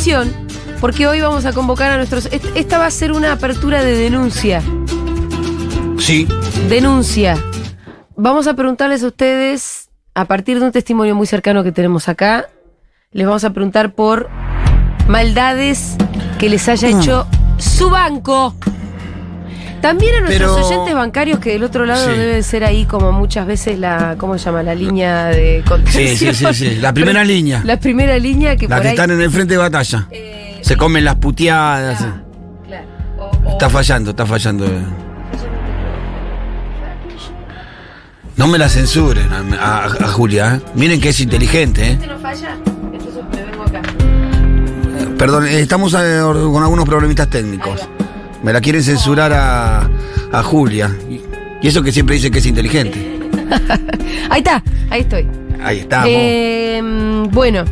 atención, 0.00 0.32
porque 0.80 1.06
hoy 1.06 1.20
vamos 1.20 1.44
a 1.44 1.52
convocar 1.52 1.92
a 1.92 1.96
nuestros. 1.98 2.26
est- 2.26 2.46
Esta 2.56 2.78
va 2.78 2.86
a 2.86 2.90
ser 2.90 3.12
una 3.12 3.32
apertura 3.32 3.84
de 3.84 3.94
denuncia. 3.96 4.62
Sí. 5.98 6.26
Denuncia. 6.70 7.36
Vamos 8.16 8.46
a 8.46 8.54
preguntarles 8.54 9.02
a 9.04 9.08
ustedes, 9.08 9.90
a 10.14 10.24
partir 10.24 10.58
de 10.58 10.64
un 10.66 10.72
testimonio 10.72 11.14
muy 11.14 11.26
cercano 11.26 11.62
que 11.62 11.70
tenemos 11.72 12.08
acá, 12.08 12.48
les 13.12 13.26
vamos 13.26 13.44
a 13.44 13.50
preguntar 13.50 13.92
por 13.94 14.30
maldades 15.06 15.96
que 16.38 16.48
les 16.48 16.66
haya 16.68 16.88
Mm. 16.88 16.98
hecho 17.00 17.26
su 17.58 17.90
banco. 17.90 18.54
También 19.80 20.14
a 20.16 20.20
nuestros 20.20 20.50
Pero- 20.56 20.66
oyentes 20.66 20.94
bancarios 20.94 21.38
que 21.38 21.52
del 21.52 21.62
otro 21.64 21.86
lado 21.86 22.04
Sí. 22.12 22.18
deben 22.18 22.42
ser 22.42 22.64
ahí 22.64 22.84
como 22.84 23.12
muchas 23.12 23.46
veces 23.46 23.78
la, 23.78 24.16
¿cómo 24.18 24.36
se 24.36 24.44
llama? 24.44 24.62
La 24.62 24.74
línea 24.74 25.26
de 25.26 25.62
Sí, 25.64 25.68
contención. 25.68 26.34
sí, 26.34 26.44
sí, 26.46 26.54
sí. 26.54 26.74
La 26.76 26.92
primera 26.92 27.20
Pero- 27.22 27.32
línea. 27.34 27.62
La 27.64 27.80
primera 27.80 28.18
línea 28.18 28.56
que 28.56 28.68
La 28.68 28.76
por 28.76 28.82
que 28.82 28.88
ahí... 28.88 28.94
están 28.94 29.10
en 29.10 29.20
el 29.22 29.30
frente 29.30 29.54
de 29.54 29.58
batalla. 29.58 30.06
eh, 30.10 30.58
Se 30.62 30.76
comen 30.76 31.04
las 31.04 31.16
puteadas. 31.16 32.02
ah, 32.02 32.20
claro. 32.66 32.84
O- 33.18 33.30
o- 33.48 33.52
Está 33.52 33.70
fallando, 33.70 34.10
está 34.10 34.26
fallando. 34.26 34.66
No 38.36 38.46
me 38.46 38.58
la 38.58 38.68
censuren 38.68 39.28
a, 39.32 39.38
a- 39.58 39.84
a 39.86 40.08
Julia. 40.08 40.56
¿eh? 40.56 40.60
Miren 40.74 41.00
que 41.00 41.10
es 41.10 41.20
inteligente. 41.20 41.82
¿eh? 41.86 41.92
¿Este 41.92 42.06
no 42.06 42.18
falla? 42.18 42.56
Entonces 42.92 43.22
me 43.34 43.42
vengo 43.50 43.62
acá. 43.64 43.82
Perdón, 45.18 45.46
eh, 45.46 45.60
estamos 45.60 45.92
con 45.92 46.62
algunos 46.62 46.84
problemitas 46.86 47.28
técnicos. 47.28 47.80
Me 48.42 48.52
la 48.52 48.60
quieren 48.60 48.82
censurar 48.82 49.32
a, 49.32 49.88
a 50.32 50.42
Julia. 50.42 50.90
Y- 51.08 51.20
Y 51.62 51.68
eso 51.68 51.82
que 51.82 51.92
siempre 51.92 52.14
dice 52.16 52.30
que 52.30 52.38
es 52.38 52.46
inteligente. 52.46 53.18
Ahí 54.30 54.38
está, 54.38 54.62
ahí 54.90 55.00
estoy. 55.02 55.28
Ahí 55.62 55.80
estamos. 55.80 56.08
Eh, 56.10 56.80
bueno, 57.30 57.64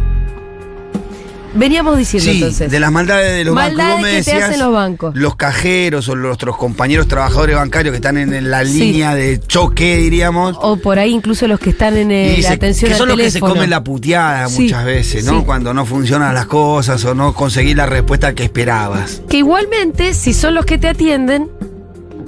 veníamos 1.55 1.97
diciendo 1.99 2.31
Sí, 2.31 2.39
entonces. 2.39 2.71
de 2.71 2.81
las 2.81 2.93
maldades 2.93 3.37
de 3.37 3.45
los 3.45 3.55
Maldades 3.55 3.77
bancos. 3.79 3.95
Vos 3.95 4.03
me 4.03 4.09
que 4.09 4.23
te 4.25 4.31
decías, 4.31 4.49
hacen 4.51 4.61
los 4.61 4.73
bancos. 4.73 5.17
Los 5.17 5.37
cajeros 5.37 6.09
o 6.09 6.17
nuestros 6.17 6.57
compañeros 6.57 7.09
trabajadores 7.09 7.57
bancarios 7.57 7.93
que 7.93 7.97
están 7.97 8.17
en, 8.19 8.51
la 8.51 8.65
Sí. 8.65 8.79
línea 8.81 9.15
de 9.15 9.41
choque, 9.41 9.97
diríamos. 9.97 10.57
O 10.61 10.77
por 10.77 10.99
ahí 10.99 11.13
incluso 11.13 11.47
los 11.49 11.61
que 11.61 11.71
están 11.71 11.97
en 11.97 12.11
eh, 12.11 12.39
la 12.43 12.51
atención 12.53 12.89
que 12.89 12.95
al 12.95 12.99
son 12.99 13.09
los 13.09 13.17
que 13.17 13.31
se 13.31 13.41
comen 13.41 13.71
la 13.71 13.83
puteada 13.83 14.49
Sí, 14.49 14.63
muchas 14.63 14.85
veces, 14.85 15.25
¿no? 15.25 15.45
Cuando 15.45 15.73
no 15.75 15.87
funcionan 15.87 16.35
las 16.35 16.47
cosas 16.47 17.05
o 17.05 17.15
no 17.15 17.33
conseguís 17.35 17.77
la 17.77 17.87
respuesta 17.87 18.35
que 18.35 18.45
esperabas. 18.45 19.23
Que 19.29 19.39
igualmente, 19.39 20.15
si 20.15 20.33
son 20.35 20.55
los 20.55 20.65
que 20.67 20.79
te 20.79 20.89
atienden, 20.89 21.49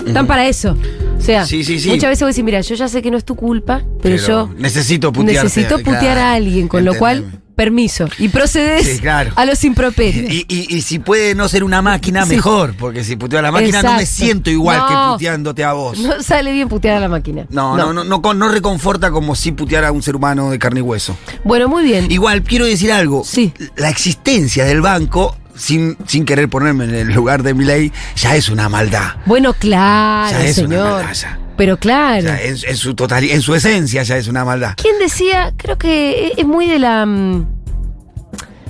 están 0.07 0.27
para 0.27 0.47
eso. 0.49 0.77
O 1.19 1.23
sea, 1.23 1.45
Sí, 1.45 1.63
sí, 1.65 1.79
sí. 1.79 1.89
muchas 1.91 2.09
veces 2.09 2.21
voy 2.23 2.29
a 2.29 2.31
decir, 2.31 2.45
mira, 2.45 2.61
yo 2.63 2.75
ya 2.75 2.89
sé 2.89 3.03
que 3.03 3.11
no 3.11 3.19
es 3.19 3.25
tu 3.25 3.37
culpa, 3.37 3.83
pero, 4.03 4.17
Pero 4.17 4.17
yo 4.27 4.55
necesito 4.57 5.13
putearte, 5.13 5.43
necesito 5.45 5.77
putear 5.79 6.01
claro, 6.01 6.21
a 6.21 6.33
alguien, 6.33 6.67
con 6.67 6.85
lo 6.85 6.95
cual. 6.95 7.25
Permiso. 7.65 8.09
Y 8.19 8.29
procedes 8.29 8.87
Sí, 8.87 8.99
claro. 9.01 9.33
a 9.37 9.45
los 9.45 9.63
improperios. 9.65 10.33
Y, 10.33 10.47
y- 10.49 10.75
y 10.77 10.81
si 10.81 10.99
puede 10.99 11.35
no 11.35 11.47
ser 11.47 11.63
una 11.63 11.83
máquina, 11.83 12.25
Sí. 12.25 12.37
mejor, 12.37 12.75
porque 12.75 13.05
si 13.05 13.17
puteo 13.17 13.39
a 13.39 13.43
la 13.43 13.53
máquina 13.53 13.83
no 13.83 13.97
me 13.97 14.07
siento 14.07 14.49
igual 14.49 14.79
No. 14.79 14.89
que 14.89 14.95
puteándote 15.13 15.63
a 15.65 15.75
vos. 15.75 15.99
No 15.99 16.23
sale 16.23 16.53
bien 16.53 16.71
putear 16.71 16.97
a 16.97 17.01
la 17.01 17.09
máquina. 17.11 17.45
No, 17.51 17.77
no, 17.77 17.93
no, 17.93 18.03
no, 18.05 18.33
no 18.35 18.49
reconforta 18.49 19.11
como 19.11 19.35
si 19.35 19.53
puteara 19.53 19.89
a 19.89 19.93
un 19.93 20.03
ser 20.03 20.17
humano 20.17 20.51
de 20.51 20.59
carne 20.59 20.81
y 20.81 20.83
hueso. 20.83 21.15
Bueno, 21.45 21.69
muy 21.69 21.85
bien. 21.85 22.11
Igual, 22.11 22.43
quiero 22.45 22.65
decir 22.65 22.91
algo. 22.93 23.25
Sí. 23.27 23.53
La 23.77 23.91
existencia 23.91 24.65
del 24.65 24.81
banco, 24.81 25.37
sin, 25.55 25.99
sin 26.07 26.25
querer 26.25 26.49
ponerme 26.49 26.85
en 26.85 26.95
el 26.95 27.09
lugar 27.13 27.43
de 27.43 27.53
mi 27.53 27.65
ley, 27.67 27.93
ya 28.17 28.37
es 28.37 28.49
una 28.49 28.71
maldad. 28.71 29.17
Bueno, 29.27 29.53
claro, 29.53 30.31
Ya 30.39 30.47
es 30.47 30.57
una 30.57 30.67
señor. 30.69 30.93
maldad, 30.95 31.13
ya. 31.15 31.39
Pero 31.61 31.77
claro. 31.77 32.23
Ya 32.25 32.41
en, 32.41 32.57
en 32.67 32.77
su 32.79 32.95
total, 32.95 33.23
en 33.25 33.43
su 33.43 33.55
esencia 33.55 34.03
ya 34.03 34.17
es 34.17 34.29
una 34.29 34.47
maldad. 34.47 34.73
¿Quién 34.81 34.99
decía? 34.99 35.53
Creo 35.59 35.77
que 35.77 36.33
es 36.39 36.47
muy 36.47 36.67
de 36.67 36.79
la. 36.79 37.05
mm, 37.05 37.47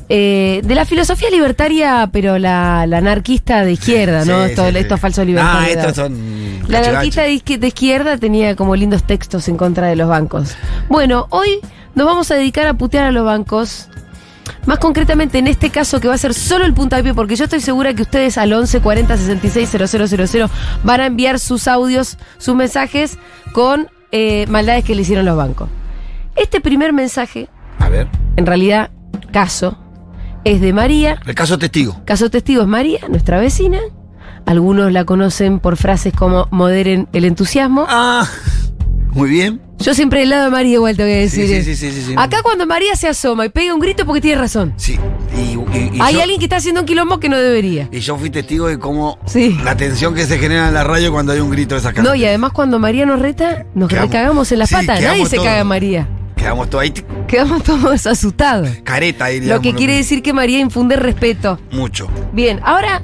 eh, 0.08 0.60
de 0.64 0.74
la 0.74 0.84
filosofía 0.84 1.30
libertaria, 1.30 2.09
pero 2.12 2.37
la, 2.38 2.84
la 2.88 2.98
anarquista 2.98 3.64
de 3.64 3.72
izquierda, 3.72 4.25
¿no? 4.25 4.44
Sí, 4.44 4.50
Esto- 4.50 4.66
sí, 4.66 4.72
sí. 4.72 4.78
estos 4.78 4.98
falsos 5.00 5.22
Ah, 5.22 5.25
libertarios. 5.25 5.76
estos 5.76 5.94
son. 5.94 6.60
La 6.66 6.78
anarquista 6.81 7.22
de 7.22 7.66
izquierda 7.69 8.19
tenía 8.19 8.56
como 8.56 8.75
lindos 8.75 9.04
textos 9.04 9.47
en 9.47 9.56
contra 9.56 9.87
de 9.87 9.94
los 9.94 10.09
bancos. 10.09 10.56
Bueno, 10.88 11.28
hoy 11.31 11.60
nos 11.94 12.06
vamos 12.06 12.28
a 12.32 12.34
dedicar 12.34 12.66
a 12.66 12.75
putear 12.75 13.06
a 13.06 13.12
los 13.12 13.25
bancos. 13.25 13.88
Más 14.66 14.78
concretamente 14.78 15.38
en 15.38 15.47
este 15.47 15.71
caso 15.71 16.00
que 16.00 16.09
va 16.09 16.15
a 16.15 16.19
ser 16.19 16.34
solo 16.34 16.65
el 16.65 16.75
puntapié, 16.75 17.15
porque 17.15 17.37
yo 17.37 17.44
estoy 17.44 17.61
segura 17.61 17.94
que 17.94 18.03
ustedes 18.03 18.38
al 18.38 18.53
11 18.53 18.81
40 18.81 19.16
66 19.16 19.71
000 20.31 20.49
van 20.84 21.00
a 21.00 21.06
enviar 21.06 21.38
sus 21.38 21.69
audios, 21.69 22.19
sus 22.38 22.55
mensajes 22.55 23.19
con 23.53 23.88
eh, 24.12 24.47
maldades 24.49 24.84
que 24.84 24.94
le 24.94 25.03
hicieron 25.03 25.25
los 25.25 25.37
bancos. 25.37 25.69
Este 26.37 26.61
primer 26.61 26.93
mensaje, 26.93 27.49
A 27.78 27.88
ver. 27.88 28.09
en 28.37 28.47
realidad, 28.47 28.91
caso, 29.33 29.78
es 30.44 30.61
de 30.61 30.72
María. 30.72 31.19
El 31.27 31.34
caso 31.34 31.59
testigo. 31.59 32.00
Caso 32.05 32.31
testigo 32.31 32.62
es 32.62 32.69
María, 32.69 33.00
nuestra 33.09 33.38
vecina. 33.41 33.78
Algunos 34.47 34.91
la 34.93 35.05
conocen 35.05 35.59
por 35.61 35.77
frases 35.77 36.12
como 36.15 36.49
moderen 36.50 37.09
el 37.12 37.25
entusiasmo. 37.25 37.84
Ah, 37.88 38.27
muy 39.12 39.28
bien. 39.28 39.61
Yo 39.80 39.94
siempre 39.94 40.20
del 40.20 40.28
lado 40.30 40.44
de 40.44 40.50
María 40.50 40.74
igual 40.74 40.94
te 40.96 41.02
voy 41.04 41.12
a 41.12 41.16
decir. 41.16 41.46
Sí, 41.48 41.62
sí, 41.62 41.74
sí, 41.74 41.91
sí, 41.92 42.02
sí. 42.08 42.14
Acá 42.16 42.42
cuando 42.42 42.66
María 42.66 42.94
se 42.96 43.08
asoma 43.08 43.46
y 43.46 43.48
pega 43.48 43.72
un 43.72 43.80
grito 43.80 44.04
porque 44.04 44.20
tiene 44.20 44.38
razón. 44.41 44.74
Sí. 44.76 44.98
Y, 45.36 45.41
y- 45.76 45.91
y 45.94 46.00
Hay 46.02 46.14
yo, 46.14 46.20
alguien 46.22 46.38
que 46.38 46.44
está 46.44 46.56
haciendo 46.56 46.80
un 46.82 46.86
quilombo 46.86 47.18
que 47.18 47.28
no 47.30 47.38
debería. 47.38 47.88
y 47.90 48.00
yo 48.00 48.16
fui 48.19 48.28
testigo 48.30 48.66
de 48.69 48.78
cómo 48.78 49.19
Sí. 49.24 49.58
la 49.64 49.76
tensión 49.76 50.14
que 50.14 50.26
se 50.26 50.38
genera 50.38 50.69
en 50.69 50.74
la 50.74 50.84
radio 50.84 51.10
cuando 51.12 51.32
hay 51.32 51.40
un 51.40 51.50
grito 51.50 51.74
de 51.74 51.80
esa 51.80 51.92
No, 51.92 52.14
y 52.14 52.24
además 52.26 52.52
cuando 52.52 52.78
María 52.78 53.06
nos 53.06 53.20
reta, 53.20 53.64
nos 53.74 53.88
Quedamos- 53.88 54.10
recagamos 54.10 54.52
en 54.52 54.58
las 54.58 54.69
sí, 54.69 54.74
patas. 54.74 55.00
Nadie 55.00 55.24
se 55.26 55.36
caga 55.38 55.60
en 55.60 55.66
María. 55.66 56.08
Quedamos 56.36 56.69
todos 56.70 56.82
ahí, 56.82 56.92
Quedamos 57.26 57.62
todos 57.62 58.06
asustados. 58.06 58.69
careta, 58.84 59.26
diríamos. 59.28 59.56
Lo 59.56 59.62
que 59.62 59.74
quiere 59.76 59.94
decir 59.96 60.22
que 60.22 60.32
María 60.34 60.58
infunde 60.58 60.96
respeto. 60.96 61.58
Mucho. 61.70 62.06
Bien, 62.32 62.60
ahora 62.64 63.02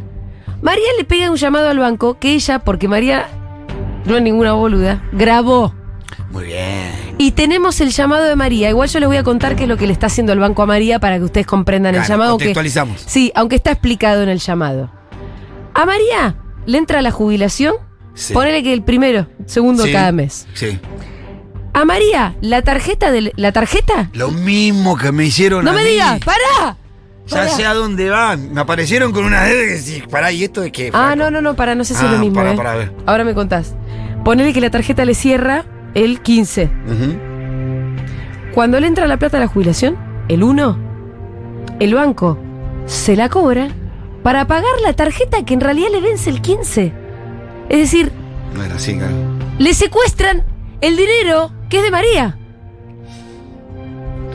María 0.63 0.85
le 0.99 1.05
pega 1.05 1.31
un 1.31 1.37
llamado 1.37 1.69
al 1.71 1.79
banco 1.79 2.19
que 2.19 2.33
ella, 2.35 2.59
porque 2.59 2.87
María 2.89 3.29
no 4.05 4.17
es 4.17 4.23
ninguna 4.23 4.53
boluda, 4.53 5.03
grabó. 5.13 5.75
Muy 6.31 6.45
bien. 6.45 6.93
Y 7.19 7.33
tenemos 7.33 7.81
el 7.81 7.91
llamado 7.91 8.25
de 8.25 8.37
María. 8.37 8.69
Igual 8.71 8.89
yo 8.89 9.01
les 9.01 9.09
voy 9.09 9.17
a 9.17 9.23
contar 9.23 9.57
qué 9.57 9.65
es 9.65 9.69
lo 9.69 9.77
que 9.77 9.87
le 9.87 9.93
está 9.93 10.07
haciendo 10.07 10.33
el 10.33 10.39
banco 10.39 10.63
a 10.63 10.67
María 10.67 10.99
para 10.99 11.19
que 11.19 11.25
ustedes 11.25 11.47
comprendan 11.47 11.95
el 11.95 12.03
llamado. 12.05 12.37
Que, 12.39 12.45
contextualizamos. 12.47 13.03
sí, 13.07 13.33
aunque 13.35 13.57
está 13.57 13.71
explicado 13.73 14.23
en 14.23 14.29
el 14.29 14.39
llamado. 14.39 14.91
A 15.75 15.85
María 15.87 16.37
le 16.67 16.79
entra 16.79 17.03
la 17.03 17.11
jubilación. 17.11 17.75
Sí. 18.15 18.33
Ponele 18.33 18.63
que 18.63 18.73
el 18.73 18.83
primero, 18.83 19.27
segundo 19.47 19.85
Sí. 19.85 19.93
cada 19.93 20.11
mes. 20.13 20.47
Sí. 20.55 20.79
A 21.75 21.85
María, 21.85 22.35
la 22.41 22.63
tarjeta 22.63 23.11
de 23.13 23.33
la 23.37 23.53
tarjeta. 23.53 24.09
Lo 24.15 24.31
mismo 24.31 24.97
que 24.97 25.13
me 25.13 25.27
hicieron 25.27 25.65
No 25.65 25.73
a 25.73 25.75
me 25.75 25.83
mí. 25.85 25.91
digas, 25.91 26.21
pará. 26.25 26.77
Ya 27.27 27.37
Pará. 27.39 27.49
sé 27.51 27.67
a 27.67 27.75
dónde 27.75 28.09
van. 28.09 28.55
Me 28.55 28.61
aparecieron 28.63 29.13
con 29.13 29.25
una 29.25 29.45
de 29.45 29.53
que 29.67 29.79
sí, 29.79 30.03
pará, 30.11 30.33
¿y 30.33 30.45
esto 30.45 30.63
de 30.63 30.73
qué? 30.73 30.91
Ah, 30.95 31.15
no, 31.17 31.31
no, 31.31 31.43
no, 31.43 31.55
para, 31.57 31.75
no 31.75 31.85
sé 31.85 31.93
si 31.95 32.01
es 32.05 32.09
Ah, 32.09 32.13
lo 32.13 32.19
mismo. 32.21 32.37
pará, 32.37 32.53
eh. 32.53 32.57
pará, 32.57 32.73
a 32.73 32.77
ver. 32.77 32.93
Ahora 33.05 33.25
me 33.25 33.35
contás. 33.35 33.75
Ponele 34.25 34.53
que 34.55 34.61
la 34.63 34.71
tarjeta 34.71 35.05
le 35.05 35.15
cierra 35.15 35.67
el 35.95 36.21
15. 36.21 36.65
Ujú. 36.65 37.19
Cuando 38.55 38.81
le 38.81 38.87
entra 38.87 39.07
la 39.07 39.19
plata 39.19 39.37
a 39.37 39.41
la 39.41 39.47
jubilación, 39.49 39.97
el 40.29 40.43
1, 40.43 40.79
el 41.81 41.95
banco 41.95 42.39
se 42.87 43.17
la 43.17 43.29
cobra 43.29 43.69
para 44.23 44.47
pagar 44.47 44.73
la 44.83 44.93
tarjeta 44.95 45.45
que 45.45 45.55
en 45.55 45.61
realidad 45.61 45.89
le 45.93 46.01
vence 46.01 46.31
el 46.31 46.41
15. 46.41 46.93
Es 47.69 47.79
decir, 47.79 48.11
No 48.55 48.63
era 48.65 48.77
así, 48.77 48.97
claro. 48.97 49.15
le 49.59 49.75
secuestran 49.75 50.43
el 50.81 50.97
dinero 50.97 51.51
que 51.69 51.79
es 51.79 51.83
de 51.85 51.91
María. 51.91 52.39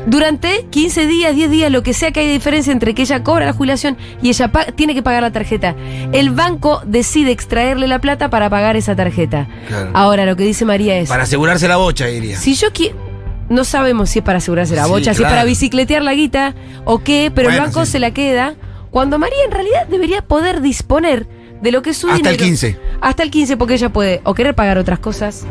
Durante 0.07 0.66
15 0.69 1.06
días, 1.07 1.35
10 1.35 1.51
días, 1.51 1.72
lo 1.72 1.84
que 1.84 1.94
sea 1.94 2.12
que 2.12 2.22
hay 2.22 2.28
de 2.28 2.34
diferencia 2.34 2.73
entre 2.73 2.94
que 2.95 3.03
ella 3.03 3.23
cobra 3.23 3.45
la 3.45 3.53
jubilación 3.53 3.97
y 4.22 4.29
ella 4.29 4.51
tiene 4.75 4.94
que 4.94 5.03
pagar 5.03 5.22
la 5.22 5.31
tarjeta. 5.31 5.75
El 6.12 6.31
banco 6.31 6.81
decide 6.85 7.31
extraerle 7.31 7.88
la 7.88 8.00
plata 8.00 8.29
para 8.29 8.50
pagar 8.50 8.75
esa 8.75 8.95
tarjeta. 8.95 9.47
Claro. 9.67 9.91
Ahora, 9.94 10.25
lo 10.25 10.35
que 10.35 10.44
dice 10.44 10.66
María 10.66 10.97
es... 10.97 11.09
Para 11.09 11.23
asegurarse 11.23 11.67
la 11.67 11.78
bocha, 11.78 12.07
diría. 12.07 12.38
Si 12.38 12.56
yo 12.56 12.71
quiero. 12.74 13.12
No 13.50 13.65
sabemos 13.65 14.09
si 14.09 14.19
es 14.19 14.25
para 14.25 14.38
asegurarse 14.38 14.75
la 14.77 14.86
Sí, 14.86 14.89
bocha, 14.89 15.13
si 15.13 15.24
es 15.24 15.30
para 15.30 15.44
bicicletear 15.44 16.01
la 16.01 16.13
guita 16.13 16.56
o 16.86 17.00
qué, 17.00 17.31
pero 17.36 17.50
el 17.50 17.59
banco 17.59 17.86
sí. 17.86 17.92
se 17.92 18.00
la 18.00 18.12
queda. 18.12 18.56
Cuando 18.92 19.19
María 19.19 19.44
en 19.45 19.51
realidad 19.51 19.88
debería 19.88 20.21
poder 20.21 20.62
disponer 20.62 21.27
de 21.62 21.71
lo 21.71 21.81
que 21.81 21.89
es 21.89 21.97
su 21.97 22.07
Hasta 22.07 22.30
el 22.30 22.38
dinero. 22.38 22.45
15. 22.45 22.77
Hasta 23.01 23.24
el 23.24 23.30
15, 23.30 23.57
porque 23.57 23.74
ella 23.74 23.89
puede 23.89 24.21
o 24.24 24.33
querer 24.33 24.56
pagar 24.56 24.77
otras 24.77 25.00
cosas, 25.00 25.45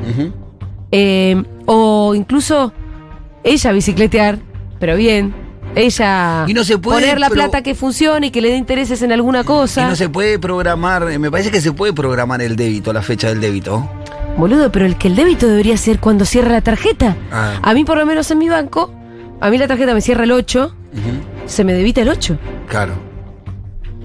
eh, 0.92 1.42
o 1.66 2.14
incluso 2.14 2.72
ella 3.44 3.72
bicicletear, 3.72 4.38
pero 4.78 4.96
bien. 4.96 5.34
Ella 5.76 6.46
Y 6.48 6.54
no 6.54 6.64
se 6.64 6.78
puede, 6.78 7.00
poner 7.02 7.20
la 7.20 7.28
pero- 7.28 7.42
plata 7.42 7.62
que 7.62 7.74
funcione 7.76 8.26
y 8.26 8.30
que 8.30 8.40
le 8.40 8.48
dé 8.50 8.56
intereses 8.56 9.02
en 9.02 9.12
alguna 9.12 9.42
Y 9.42 9.44
cosa. 9.44 9.88
no 9.88 9.94
se 9.94 10.08
puede 10.08 10.38
programar, 10.38 11.08
eh, 11.10 11.18
me 11.18 11.30
parece 11.30 11.50
que 11.52 11.60
se 11.60 11.70
puede 11.72 11.92
programar 11.92 12.42
el 12.42 12.56
débito, 12.56 12.92
la 12.92 13.02
fecha 13.02 13.28
del 13.28 13.40
débito. 13.40 13.88
Boludo, 14.36 14.72
pero 14.72 14.84
el 14.86 14.96
que 14.96 15.06
el 15.08 15.14
débito 15.16 15.46
debería 15.46 15.76
ser 15.76 16.00
cuando 16.00 16.24
cierra 16.24 16.50
la 16.52 16.60
tarjeta. 16.60 17.16
Ah. 17.30 17.58
A 17.62 17.74
mí, 17.74 17.84
por 17.84 17.98
lo 17.98 18.06
menos 18.06 18.30
en 18.32 18.38
mi 18.38 18.48
banco, 18.48 18.92
a 19.40 19.48
mí 19.48 19.58
la 19.58 19.68
tarjeta 19.68 19.94
me 19.94 20.00
cierra 20.00 20.24
el 20.24 20.32
8, 20.32 20.74
Ujú. 20.92 21.46
se 21.46 21.62
me 21.62 21.72
debita 21.72 22.00
el 22.02 22.08
8. 22.08 22.36
Claro, 22.68 22.94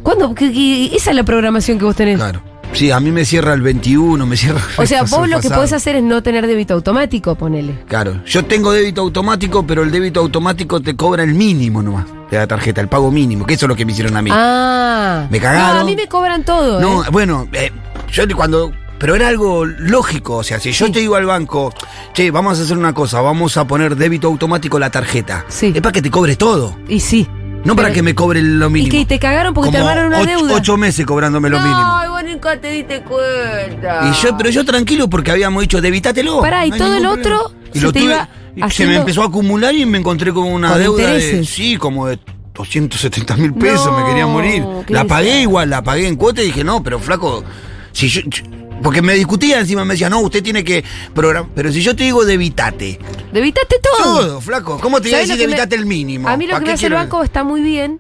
¿Cuándo? 0.04 0.36
¿Qué- 0.36 0.52
qué- 0.54 0.96
esa 0.96 1.10
es 1.10 1.16
la 1.16 1.24
programación 1.24 1.80
que 1.80 1.86
vos 1.86 1.96
tenés. 1.96 2.18
claro. 2.18 2.42
Sí, 2.76 2.92
a 2.92 3.00
mí 3.00 3.10
me 3.10 3.24
cierra 3.24 3.54
el 3.54 3.62
21, 3.62 4.26
me 4.26 4.36
cierra. 4.36 4.62
O 4.78 4.86
sea, 4.86 5.04
vos 5.04 5.30
lo 5.30 5.40
que 5.40 5.50
podés 5.50 5.72
hacer 5.72 5.96
es 5.96 6.04
no 6.04 6.22
tener 6.22 6.46
débito 6.46 6.74
automático, 6.74 7.36
ponele. 7.36 7.84
Claro, 7.88 8.22
yo 8.26 8.44
tengo 8.44 8.74
débito 8.74 9.02
automático, 9.02 9.66
pero 9.66 9.84
el 9.84 9.92
débito 9.92 10.20
automático 10.20 10.82
te 10.82 10.96
cobra 10.96 11.24
el 11.24 11.34
mínimo 11.34 11.82
nomás. 11.82 12.06
de 12.30 12.38
la 12.38 12.48
tarjeta, 12.48 12.82
el 12.82 12.90
pago 12.90 13.12
mínimo, 13.12 13.46
que 13.46 13.54
eso 13.54 13.66
es 13.66 13.70
lo 13.70 13.76
que 13.76 13.86
me 13.86 13.92
hicieron 13.94 14.18
a 14.18 14.22
mí. 14.22 14.30
Ah. 14.34 15.28
Me 15.30 15.40
cagaron. 15.40 15.76
No, 15.76 15.82
a 15.82 15.84
mí 15.86 15.96
me 15.96 16.08
cobran 16.08 16.44
todo. 16.44 16.82
no, 16.82 17.04
¿eh? 17.04 17.08
bueno, 17.12 17.48
eh, 17.54 17.72
yo 18.12 18.24
cuando. 18.36 18.72
Pero 18.98 19.14
era 19.14 19.28
algo 19.28 19.66
lógico, 19.66 20.38
o 20.38 20.44
sea, 20.44 20.60
si 20.60 20.72
yo 20.72 20.86
Sí. 20.88 20.92
te 20.92 21.00
digo 21.00 21.16
al 21.16 21.26
banco, 21.26 21.74
che, 22.14 22.32
vamos 22.32 22.58
a 22.60 22.64
hacer 22.64 22.78
una 22.78 22.94
cosa, 22.94 23.20
vamos 23.22 23.58
a 23.58 23.66
poner 23.68 23.96
débito 23.98 24.28
automático 24.28 24.80
la 24.80 24.90
tarjeta. 24.90 25.46
Sí. 25.50 25.74
Es 25.76 25.82
para 25.82 25.92
que 25.92 26.02
te 26.02 26.10
cobre 26.10 26.36
todo, 26.38 26.78
Y 26.88 27.02
sí. 27.02 27.28
No 27.66 27.76
para 27.76 27.92
que 27.92 28.02
me 28.02 28.16
cobre 28.16 28.42
lo 28.42 28.68
¿Y 28.68 28.70
mínimo. 28.70 28.92
que 28.92 29.06
te 29.06 29.20
cagaron 29.20 29.54
porque 29.54 29.72
te 29.72 29.78
armaron 29.78 30.08
una 30.08 30.20
ocho, 30.22 30.30
deuda? 30.30 30.54
ocho 30.56 30.78
meses 30.78 31.06
cobrándome 31.06 31.50
lo 31.50 31.60
mínimo. 31.60 31.82
No, 32.06 32.12
vos 32.12 32.24
nunca 32.24 32.60
te 32.62 32.72
diste 32.72 33.02
cuenta. 33.02 34.10
Y 34.10 34.14
yo, 34.24 34.38
pero 34.38 34.50
yo 34.50 34.64
tranquilo 34.64 35.10
porque 35.10 35.32
habíamos 35.32 35.62
dicho, 35.64 35.82
debitátelo. 35.82 36.40
Pará, 36.42 36.66
¿y 36.66 36.70
no 36.72 36.78
todo 36.78 36.96
el 36.96 37.06
otro 37.06 37.50
problema. 37.50 37.70
se 37.74 37.78
Y 37.78 37.82
lo 37.82 37.92
te 37.92 38.00
tuve- 38.00 38.06
iba 38.06 38.30
y 38.68 38.72
se 38.72 38.86
me 38.88 38.96
empezó 38.96 39.22
a 39.24 39.26
acumular 39.26 39.76
y 39.76 39.86
me 39.86 39.98
encontré 39.98 40.32
con 40.32 40.46
una 40.48 40.70
Con 40.70 40.80
deuda 40.80 41.08
de, 41.12 41.16
intereses. 41.16 41.50
sí, 41.50 41.76
como 41.78 42.08
de 42.08 42.20
270 42.54 43.36
mil 43.36 43.54
pesos, 43.54 43.88
No, 43.88 44.00
me 44.00 44.06
quería 44.08 44.28
morir. 44.28 44.64
La 44.88 45.04
pagué 45.04 45.42
igual, 45.42 45.70
la 45.70 45.84
pagué 45.84 46.08
en 46.08 46.16
cuota 46.16 46.42
y 46.42 46.46
dije, 46.46 46.64
no, 46.64 46.82
pero 46.82 47.00
flaco, 47.00 47.44
si 47.92 48.08
yo... 48.08 48.22
yo- 48.28 48.44
porque 48.86 49.02
me 49.02 49.16
discutía 49.16 49.60
encima, 49.60 49.84
me 49.84 49.96
decía, 49.96 50.12
no, 50.12 50.20
usted 50.20 50.44
tiene 50.44 50.64
que 50.64 50.84
programar. 51.16 51.50
Pero 51.56 51.72
si 51.72 51.82
yo 51.82 51.96
te 51.96 52.04
digo 52.04 52.24
debitate, 52.24 53.00
Debitaste 53.34 53.78
todo. 53.82 54.20
todo, 54.20 54.42
flaco, 54.42 54.78
¿cómo 54.80 54.98
te 55.02 55.10
voy 55.10 55.14
a 55.14 55.16
¿Sabés 55.18 55.30
decir 55.30 55.44
me- 55.48 55.48
debitate 55.56 55.76
el 55.76 55.88
mínimo? 55.88 56.30
A 56.30 56.38
mí 56.38 56.46
lo 56.46 56.54
¿Pa' 56.54 56.60
que 56.60 56.66
me 56.68 56.74
hace 56.74 56.86
el 56.86 56.94
banco 56.94 57.24
está 57.24 57.44
muy 57.44 57.62
bien. 57.62 57.98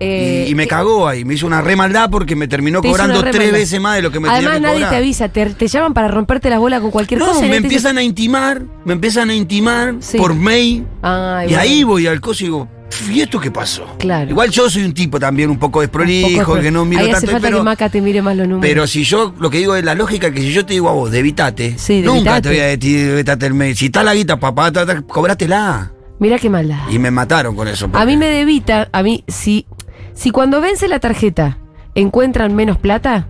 eh, 0.00 0.44
Y, 0.46 0.52
y 0.52 0.54
me 0.54 0.64
que- 0.64 0.68
cagó 0.70 1.08
ahí, 1.08 1.24
me 1.24 1.34
hizo 1.34 1.46
una 1.48 1.60
re 1.62 1.74
maldad 1.76 2.10
porque 2.10 2.36
me 2.36 2.46
terminó 2.48 2.80
te 2.80 2.88
cobrando 2.88 3.20
tres 3.22 3.34
maldad. 3.36 3.52
veces 3.52 3.80
más 3.80 3.96
de 3.96 4.02
lo 4.02 4.10
que 4.12 4.20
me 4.20 4.28
Además, 4.28 4.44
tenía 4.44 4.54
que 4.54 4.60
nadie 4.62 4.74
cobrar. 4.76 4.90
te 4.90 4.96
avisa, 4.96 5.28
te, 5.30 5.46
te 5.46 5.66
llaman 5.68 5.94
para 5.94 6.08
romperte 6.08 6.48
las 6.48 6.58
bolas 6.60 6.80
con 6.80 6.90
cualquier 6.92 7.18
No, 7.20 7.26
cosa. 7.26 7.44
y 7.46 7.48
me 7.48 7.56
empiezan 7.56 7.98
a 7.98 8.02
intimar, 8.04 8.62
me 8.84 8.92
empiezan 8.92 9.30
a 9.30 9.34
intimar 9.34 9.96
Sí. 10.00 10.16
por 10.18 10.34
mail. 10.34 10.86
Ay, 11.02 11.46
y 11.46 11.48
bueno. 11.50 11.60
ahí 11.60 11.82
voy 11.84 12.06
al 12.06 12.20
coso 12.20 12.42
y 12.44 12.46
digo, 12.46 12.68
¿y 13.10 13.20
esto 13.20 13.40
qué 13.40 13.50
pasó? 13.50 13.86
Claro. 13.98 14.30
Igual 14.30 14.50
yo 14.50 14.68
soy 14.70 14.84
un 14.84 14.92
tipo 14.94 15.18
también 15.18 15.50
un 15.50 15.58
poco 15.58 15.78
Un 15.80 15.84
desprolijo, 15.84 16.44
poco- 16.52 16.60
que 16.60 16.70
no 16.70 16.84
miro 16.84 17.02
Ahí 17.02 17.10
hace 17.10 17.20
tanto, 17.26 17.32
falta 17.32 17.46
pero, 17.48 17.58
que 17.58 17.64
Maca 17.64 17.88
te 17.88 18.00
mire 18.00 18.22
más 18.22 18.36
los 18.36 18.46
números. 18.48 18.68
pero 18.68 18.86
si 18.86 19.04
yo 19.04 19.34
lo 19.38 19.50
que 19.50 19.58
digo 19.58 19.74
es 19.76 19.84
la 19.84 19.94
lógica 19.94 20.30
que 20.32 20.40
si 20.40 20.52
yo 20.52 20.64
te 20.66 20.74
digo 20.74 20.88
a 20.88 20.92
vos, 20.92 21.10
debitate, 21.10 21.74
Sí, 21.78 22.02
nunca 22.02 22.40
te 22.40 22.48
voy 22.50 22.58
a 22.58 22.66
decir 22.66 23.06
debitate 23.08 23.46
el 23.46 23.54
mail. 23.54 23.76
Si 23.76 23.86
está 23.86 24.02
la 24.02 24.14
guita, 24.14 24.38
papá, 24.38 24.70
cobratela. 25.06 25.92
Mira 26.18 26.38
qué 26.38 26.48
maldad. 26.50 26.88
Y 26.90 26.98
me 26.98 27.10
mataron 27.10 27.56
con 27.56 27.68
eso. 27.68 27.88
A 27.92 28.04
mí 28.04 28.16
me 28.16 28.26
debita, 28.26 28.88
a 28.92 29.02
mí, 29.02 29.24
si, 29.28 29.66
si 30.14 30.30
cuando 30.30 30.60
vence 30.60 30.86
la 30.88 31.00
tarjeta 31.00 31.58
encuentran 31.94 32.54
menos 32.54 32.78
plata, 32.78 33.26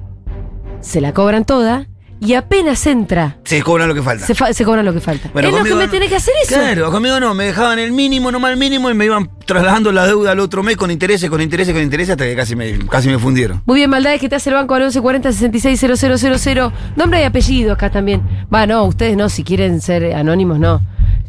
se 0.80 1.00
la 1.00 1.12
cobran 1.14 1.44
toda 1.44 1.86
y 2.24 2.34
apenas 2.34 2.86
entra, 2.86 3.36
Se 3.44 3.62
cobran 3.62 3.88
lo 3.88 3.94
que 3.94 4.02
falta. 4.02 4.26
se, 4.26 4.34
fa- 4.34 4.52
se 4.52 4.64
cobran 4.64 4.84
lo 4.84 4.92
que 4.92 5.00
falta. 5.00 5.30
Bueno, 5.32 5.48
es 5.48 5.54
lo 5.54 5.62
que 5.64 5.74
me 5.74 5.84
no. 5.84 5.90
tiene 5.90 6.08
que 6.08 6.16
hacer 6.16 6.34
eso. 6.42 6.54
Claro, 6.54 6.90
conmigo 6.90 7.20
no, 7.20 7.34
me 7.34 7.44
dejaban 7.44 7.78
el 7.78 7.92
mínimo, 7.92 8.30
nomás 8.32 8.52
el 8.52 8.56
mínimo, 8.58 8.90
y 8.90 8.94
me 8.94 9.04
iban 9.04 9.30
trasladando 9.46 9.92
la 9.92 10.06
deuda 10.06 10.32
al 10.32 10.40
otro 10.40 10.62
mes 10.62 10.76
con 10.76 10.90
intereses, 10.90 11.28
con 11.30 11.40
intereses, 11.40 11.74
con 11.74 11.82
intereses, 11.82 12.12
hasta 12.12 12.24
que 12.24 12.34
casi 12.34 12.56
me, 12.56 12.78
casi 12.88 13.08
me 13.08 13.18
fundieron. 13.18 13.62
Muy 13.66 13.76
bien, 13.80 13.90
maldades 13.90 14.20
que 14.20 14.28
te 14.28 14.36
hace 14.36 14.50
el 14.50 14.56
banco 14.56 14.74
al 14.74 14.82
1140 14.82 15.32
660000. 15.32 16.72
Nombre 16.96 17.20
y 17.20 17.24
apellido 17.24 17.72
acá 17.72 17.90
también. 17.90 18.22
Va, 18.52 18.66
no, 18.66 18.84
ustedes 18.84 19.16
no, 19.16 19.28
si 19.28 19.44
quieren 19.44 19.80
ser 19.80 20.14
anónimos, 20.14 20.58
no. 20.58 20.80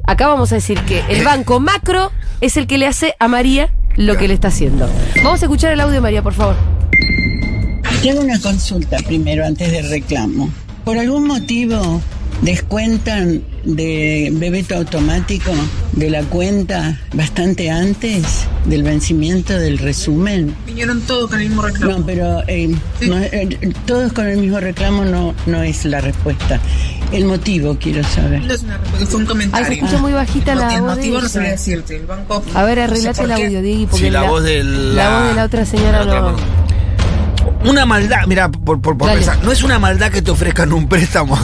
Acá 0.07 0.27
vamos 0.27 0.51
a 0.51 0.55
decir 0.55 0.79
que 0.81 1.03
el 1.09 1.23
banco 1.23 1.59
macro 1.59 2.11
es 2.39 2.57
el 2.57 2.67
que 2.67 2.77
le 2.77 2.85
hace 2.87 3.15
a 3.19 3.27
María 3.27 3.73
lo 3.95 4.15
que 4.17 4.27
le 4.27 4.33
está 4.35 4.49
haciendo. 4.49 4.89
Vamos 5.23 5.41
a 5.41 5.45
escuchar 5.45 5.71
el 5.71 5.79
audio 5.79 5.93
de 5.95 6.01
María, 6.01 6.21
por 6.21 6.33
favor. 6.33 6.55
Tengo 8.03 8.21
una 8.21 8.39
consulta 8.39 8.97
primero 9.07 9.43
antes 9.45 9.71
del 9.71 9.89
reclamo. 9.89 10.49
¿Por 10.85 10.97
algún 10.99 11.25
motivo 11.27 12.01
descuentan 12.41 13.41
de 13.63 14.29
débito 14.33 14.75
automático 14.75 15.51
de 15.93 16.09
la 16.11 16.21
cuenta 16.23 16.99
bastante 17.13 17.71
antes 17.71 18.45
del 18.65 18.83
vencimiento 18.83 19.53
del 19.57 19.79
resumen? 19.79 20.55
Vinieron 20.67 21.01
todos 21.01 21.29
con 21.31 21.39
el 21.41 21.47
mismo 21.47 21.63
reclamo. 21.63 21.97
No, 21.99 22.05
pero 22.05 22.43
eh, 22.47 22.69
Sí. 22.99 23.09
no, 23.09 23.17
eh, 23.19 23.57
todos 23.87 24.13
con 24.13 24.27
el 24.27 24.37
mismo 24.37 24.59
reclamo 24.59 25.05
no, 25.05 25.33
no 25.47 25.63
es 25.63 25.85
la 25.85 26.01
respuesta. 26.01 26.59
El 27.11 27.25
motivo 27.25 27.77
quiero 27.79 28.03
saber. 28.03 28.43
No 28.43 28.53
es 28.53 28.63
una 28.63 28.77
respuesta, 28.77 29.07
fue 29.07 29.19
un 29.21 29.25
comentario. 29.25 29.65
Ay, 29.67 29.73
se 29.75 29.79
escucha 29.79 30.01
muy 30.01 30.11
bajita 30.13 30.53
el, 30.53 30.59
la 30.59 30.75
el 30.75 30.81
voz 30.81 30.89
de 30.91 30.95
motivo 30.97 31.21
no 31.21 31.29
sabría 31.29 31.51
decirte. 31.51 31.95
El 31.97 32.05
banco. 32.05 32.43
A 32.53 32.63
ver, 32.63 32.77
no 32.77 32.83
sé 32.83 32.91
arreglate 32.91 33.21
por 33.21 33.25
el 33.25 33.31
audio, 33.45 33.61
Diego, 33.61 33.87
porque 33.89 34.05
Sí, 34.05 34.11
la 34.11 34.23
voz 34.23 34.43
de 34.43 34.63
la 34.63 35.19
voz 35.19 35.27
de 35.29 35.33
la 35.35 35.43
otra 35.45 35.65
señora 35.65 36.03
la 36.05 36.05
otra 36.05 36.21
no. 36.21 36.37
Una 37.65 37.85
maldad, 37.85 38.25
mira, 38.27 38.49
por, 38.49 38.79
por, 38.81 38.97
por 38.97 39.11
pensar, 39.11 39.37
no 39.43 39.51
es 39.51 39.63
una 39.63 39.79
maldad 39.79 40.11
que 40.11 40.21
te 40.21 40.31
ofrezcan 40.31 40.71
un 40.73 40.87
préstamo 40.87 41.35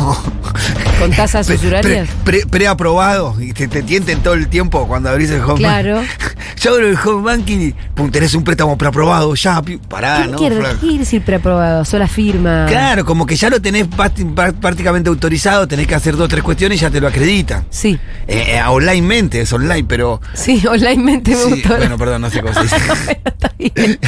con 0.99 1.11
tasas 1.11 1.49
usurarias. 1.49 2.07
pre- 2.23 2.41
pre- 2.41 2.47
preaprobado 2.49 3.35
y 3.39 3.53
te, 3.53 3.67
te 3.67 3.81
tienten 3.83 4.19
todo 4.21 4.35
el 4.35 4.47
tiempo 4.47 4.87
cuando 4.87 5.09
abrís 5.09 5.29
el 5.31 5.41
home 5.41 5.55
Claro. 5.57 5.95
banking. 5.95 6.09
Yo 6.61 6.73
abro 6.75 6.87
el 6.87 6.95
home 7.03 7.23
banking 7.23 7.57
y 7.59 7.71
pum, 7.95 8.11
tenés 8.11 8.35
un 8.35 8.43
préstamo 8.43 8.77
preaprobado, 8.77 9.33
ya, 9.33 9.63
pará, 9.89 10.21
¿Qué 10.23 10.27
¿no? 10.27 10.37
quiere, 10.37 10.59
decir 10.99 11.23
preaprobado? 11.23 11.83
Sola 11.85 12.07
firma. 12.07 12.65
Claro, 12.67 13.03
como 13.03 13.25
que 13.25 13.35
ya 13.35 13.49
lo 13.49 13.59
tenés 13.59 13.89
prácti- 13.89 14.31
prá- 14.35 14.53
prácticamente 14.53 15.09
autorizado, 15.09 15.67
tenés 15.67 15.87
que 15.87 15.95
hacer 15.95 16.15
dos 16.15 16.25
o 16.25 16.27
tres 16.27 16.43
cuestiones 16.43 16.77
y 16.77 16.81
ya 16.81 16.91
te 16.91 17.01
lo 17.01 17.07
acreditan. 17.07 17.65
Sí, 17.71 17.97
Eh, 18.27 18.57
eh, 18.57 18.61
onlinemente, 18.67 19.41
es 19.41 19.51
online, 19.53 19.85
pero. 19.87 20.21
sí, 20.33 20.61
onlinemente 20.69 21.31
me 21.31 21.37
Sí, 21.37 21.49
gustó. 21.49 21.77
bueno, 21.77 21.97
perdón, 21.97 22.21
no 22.21 22.29
sé 22.29 22.41
cómo 22.41 22.53
se 22.53 22.61
dice. 22.61 22.75
Está 23.25 23.51
bien. 23.57 23.99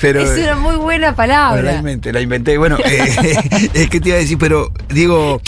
pero, 0.00 0.20
es 0.20 0.36
una 0.44 0.56
muy 0.56 0.76
buena 0.76 1.14
palabra. 1.14 1.59
Realmente, 1.62 2.12
la 2.12 2.20
inventé. 2.20 2.56
Bueno, 2.58 2.78
eh, 2.84 3.36
es 3.74 3.88
que 3.90 4.00
te 4.00 4.08
iba 4.10 4.16
a 4.18 4.20
decir, 4.20 4.38
pero 4.38 4.70
digo, 4.88 5.40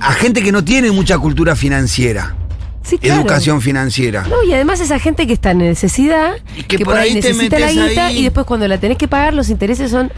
a 0.00 0.12
gente 0.12 0.42
que 0.42 0.52
no 0.52 0.64
tiene 0.64 0.90
mucha 0.92 1.18
cultura 1.18 1.56
financiera, 1.56 2.34
Sí, 2.82 2.98
claro. 2.98 3.20
educación 3.22 3.60
financiera. 3.62 4.24
No, 4.28 4.42
y 4.44 4.52
además 4.52 4.80
esa 4.80 4.98
gente 4.98 5.26
que 5.26 5.32
está 5.32 5.52
en 5.52 5.58
necesidad, 5.58 6.34
Y 6.56 6.64
que 6.64 6.76
que, 6.78 6.84
por 6.84 6.94
por 6.94 7.02
ahí, 7.02 7.14
necesita 7.14 7.58
la 7.58 7.70
guita 7.72 8.06
ahí. 8.06 8.18
y 8.18 8.22
después 8.24 8.44
cuando 8.46 8.68
la 8.68 8.78
tenés 8.78 8.98
que 8.98 9.08
pagar 9.08 9.32
los 9.34 9.48
intereses 9.48 9.90
son 9.90 10.12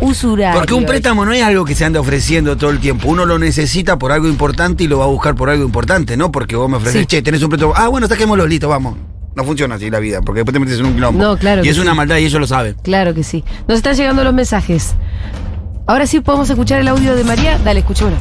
usurarios. 0.00 0.56
Porque 0.60 0.74
un 0.74 0.86
préstamo 0.86 1.24
no 1.26 1.32
es 1.32 1.42
algo 1.42 1.64
que 1.64 1.74
se 1.74 1.84
anda 1.84 2.00
ofreciendo 2.00 2.56
todo 2.56 2.70
el 2.70 2.78
tiempo. 2.78 3.08
Uno 3.08 3.26
lo 3.26 3.38
necesita 3.38 3.98
por 3.98 4.12
algo 4.12 4.28
importante 4.28 4.84
y 4.84 4.86
lo 4.88 4.98
va 4.98 5.04
a 5.04 5.08
buscar 5.08 5.34
por 5.34 5.50
algo 5.50 5.64
importante, 5.64 6.16
¿no? 6.16 6.30
Porque 6.32 6.56
vos 6.56 6.70
me 6.70 6.76
ofreces, 6.76 7.00
Sí. 7.02 7.06
che, 7.06 7.22
tenés 7.22 7.42
un 7.42 7.48
préstamo. 7.50 7.72
Ah, 7.76 7.88
bueno, 7.88 8.06
saquémoslo, 8.08 8.46
listo, 8.46 8.68
vamos. 8.68 8.96
No 9.40 9.46
funciona 9.46 9.76
así 9.76 9.88
la 9.88 10.00
vida, 10.00 10.20
porque 10.20 10.40
después 10.40 10.52
te 10.52 10.60
metes 10.60 10.78
en 10.80 10.84
un 10.84 10.92
quilombo. 10.92 11.18
No, 11.18 11.38
claro 11.38 11.62
Y 11.62 11.64
que 11.64 11.70
es 11.70 11.78
una 11.78 11.94
maldad 11.94 12.18
y 12.18 12.26
ellos 12.26 12.38
lo 12.38 12.46
saben. 12.46 12.76
Claro 12.82 13.14
que 13.14 13.22
sí. 13.22 13.42
Nos 13.66 13.78
están 13.78 13.96
llegando 13.96 14.22
los 14.22 14.34
mensajes. 14.34 14.92
Ahora 15.86 16.06
sí 16.06 16.20
podemos 16.20 16.50
escuchar 16.50 16.78
el 16.78 16.88
audio 16.88 17.16
de 17.16 17.24
María. 17.24 17.58
Dale, 17.64 17.80
escuchémoslo. 17.80 18.18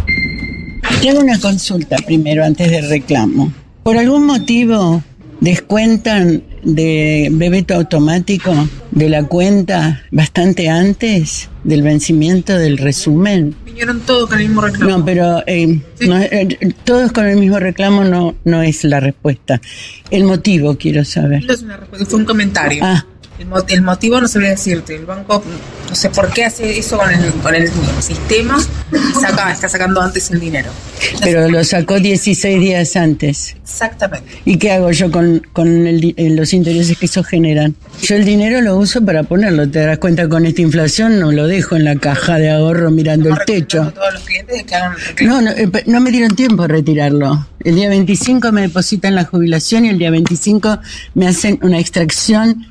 Tengo 1.01 1.19
una 1.19 1.37
consulta 1.37 1.97
primero 2.05 2.45
antes 2.45 2.71
del 2.71 2.87
reclamo. 2.87 3.51
¿Por 3.83 3.97
algún 3.97 4.27
motivo 4.27 5.03
descuentan 5.41 6.41
de 6.63 7.27
débito 7.33 7.75
automático 7.75 8.53
de 8.91 9.09
la 9.09 9.23
cuenta 9.23 10.03
bastante 10.11 10.69
antes 10.69 11.49
del 11.63 11.81
vencimiento 11.83 12.57
del 12.57 12.77
resumen? 12.77 13.55
Vinieron 13.65 13.99
todos 14.01 14.29
con 14.29 14.39
el 14.39 14.47
mismo 14.47 14.61
reclamo. 14.61 14.97
No, 14.97 15.05
pero 15.05 15.43
eh, 15.47 15.79
Sí. 15.95 16.07
no, 16.07 16.17
eh, 16.19 16.57
todos 16.83 17.11
con 17.11 17.25
el 17.27 17.37
mismo 17.37 17.59
reclamo 17.59 18.03
no, 18.03 18.35
no 18.43 18.61
es 18.61 18.83
la 18.83 18.99
respuesta. 18.99 19.61
El 20.11 20.23
motivo 20.23 20.77
quiero 20.77 21.05
saber. 21.05 21.43
No 21.45 21.53
es 21.53 21.61
una 21.61 21.77
respuesta, 21.77 22.05
fue 22.07 22.19
un 22.19 22.25
comentario. 22.25 22.83
Ah, 22.83 23.05
El, 23.39 23.45
mo- 23.45 23.63
el 23.67 23.81
motivo 23.81 24.19
no 24.19 24.27
sabría 24.27 24.49
decirte. 24.51 24.95
El 24.95 25.05
banco, 25.05 25.41
no 25.89 25.95
sé 25.95 26.09
por 26.09 26.29
qué 26.33 26.43
hace 26.45 26.77
eso 26.77 26.97
con 26.97 27.09
el, 27.09 27.31
con 27.35 27.55
el 27.55 27.69
sistema 28.01 28.59
saca, 29.19 29.51
está 29.53 29.69
sacando 29.69 30.01
antes 30.01 30.29
el 30.31 30.39
dinero. 30.41 30.69
pero 31.21 31.47
lo 31.49 31.63
sacó 31.63 31.99
16 31.99 32.59
días 32.59 32.95
antes. 32.97 33.55
Exactamente. 33.63 34.27
¿Y 34.45 34.57
qué 34.57 34.71
hago 34.73 34.91
yo 34.91 35.09
con, 35.09 35.41
con 35.53 35.87
el 35.87 36.13
eh, 36.17 36.29
los 36.31 36.53
intereses 36.53 36.97
que 36.97 37.05
eso 37.05 37.23
generan? 37.23 37.75
Yo 38.01 38.15
el 38.15 38.25
dinero 38.25 38.59
lo 38.61 38.75
uso 38.77 39.05
para 39.05 39.23
ponerlo. 39.23 39.69
¿Te 39.69 39.79
das 39.85 39.99
cuenta 39.99 40.27
con 40.27 40.45
esta 40.45 40.61
inflación? 40.61 41.19
No 41.19 41.31
lo 41.31 41.47
dejo 41.47 41.75
en 41.77 41.85
la 41.85 41.95
caja 41.95 42.37
de 42.39 42.49
ahorro 42.49 42.91
mirando 42.91 43.29
el 43.29 43.37
techo. 43.45 43.83
a 43.83 43.91
todos 43.91 44.13
los 44.15 44.23
clientes 44.23 44.57
de 44.57 44.63
que 44.65 44.75
hagan 44.75 44.93
el 44.93 44.99
reclamo. 45.05 45.35
No, 45.35 45.41
no, 45.41 45.51
eh, 45.51 45.83
no 45.85 46.01
me 46.01 46.11
dieron 46.11 46.35
tiempo 46.35 46.63
a 46.63 46.67
retirarlo. 46.67 47.47
El 47.63 47.75
día 47.75 47.87
25 47.87 48.51
me 48.51 48.61
depositan 48.63 49.15
la 49.15 49.23
jubilación 49.23 49.85
y 49.85 49.89
el 49.89 49.97
día 49.97 50.11
25 50.11 50.79
me 51.13 51.27
hacen 51.27 51.57
una 51.61 51.79
extracción 51.79 52.65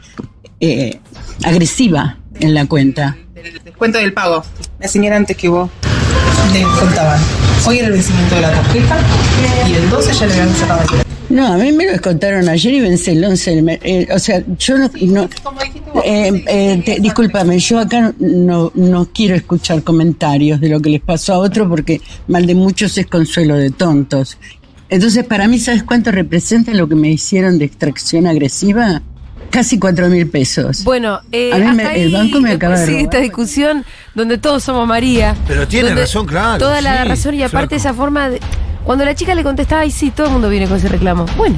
eh, 0.60 0.98
agresiva 1.44 2.18
en 2.40 2.54
la 2.54 2.66
cuenta. 2.66 3.16
del 3.34 3.60
descuento 3.64 3.98
del 3.98 4.12
pago. 4.12 4.44
La 4.80 4.88
señora 4.88 5.16
antes 5.16 5.36
que 5.36 5.48
vos 5.48 5.70
le 6.52 6.62
contaban. 6.62 7.20
Hoy 7.66 7.78
era 7.78 7.88
el 7.88 7.92
vencimiento 7.94 8.34
de 8.36 8.40
la 8.42 8.52
tarjeta 8.52 8.98
y 9.68 9.74
el 9.74 9.90
12 9.90 10.12
ya 10.14 10.26
le 10.26 10.32
habían 10.32 10.54
sacado 10.54 10.80
el 10.82 11.36
No, 11.36 11.46
a 11.52 11.56
mí 11.56 11.72
me 11.72 11.84
lo 11.86 11.92
descontaron 11.92 12.48
ayer 12.48 12.74
y 12.74 12.80
vence 12.80 13.12
el 13.12 13.24
11. 13.24 13.50
del 13.50 13.62
mes. 13.62 13.78
Eh, 13.82 14.08
o 14.14 14.18
sea, 14.18 14.42
yo 14.58 14.78
no... 14.78 14.90
no 15.02 15.28
eh, 16.04 16.44
eh, 16.46 16.82
te- 16.84 17.00
discúlpame, 17.00 17.58
yo 17.58 17.80
acá 17.80 18.14
no, 18.18 18.70
no 18.74 19.08
quiero 19.12 19.34
escuchar 19.34 19.82
comentarios 19.82 20.60
de 20.60 20.68
lo 20.68 20.80
que 20.80 20.90
les 20.90 21.00
pasó 21.00 21.34
a 21.34 21.38
otro 21.38 21.68
porque 21.68 22.00
mal 22.28 22.46
de 22.46 22.54
muchos 22.54 22.96
es 22.98 23.06
consuelo 23.06 23.56
de 23.56 23.70
tontos. 23.70 24.38
Entonces, 24.90 25.24
para 25.24 25.48
mí, 25.48 25.58
¿sabes 25.58 25.82
cuánto 25.82 26.10
representa 26.12 26.72
lo 26.72 26.88
que 26.88 26.94
me 26.94 27.10
hicieron 27.10 27.58
de 27.58 27.66
extracción 27.66 28.26
agresiva? 28.26 29.02
Casi 29.50 29.78
cuatro 29.78 30.08
mil 30.08 30.28
pesos. 30.28 30.84
Bueno, 30.84 31.20
eh, 31.32 31.50
A 31.52 31.58
mí 31.58 31.74
me- 31.76 32.02
el 32.02 32.12
banco 32.12 32.40
me 32.40 32.52
acaba 32.52 32.78
de 32.78 32.86
robar. 32.86 33.00
esta 33.02 33.18
discusión 33.18 33.84
donde 34.14 34.36
todos 34.38 34.62
somos 34.62 34.86
María. 34.86 35.34
Pero 35.46 35.66
tiene 35.66 35.94
razón, 35.94 36.26
claro, 36.26 36.58
Toda 36.58 36.80
la 36.80 37.04
razón 37.04 37.34
y 37.34 37.42
aparte 37.42 37.76
flaco. 37.78 37.88
esa 37.88 37.94
forma 37.94 38.28
de... 38.30 38.40
Cuando 38.84 39.04
la 39.04 39.14
chica 39.14 39.34
le 39.34 39.42
contestaba, 39.42 39.82
ay 39.82 39.90
sí, 39.90 40.10
todo 40.10 40.26
el 40.26 40.32
mundo 40.32 40.48
viene 40.48 40.66
con 40.66 40.76
ese 40.76 40.88
reclamo. 40.88 41.26
Bueno, 41.36 41.56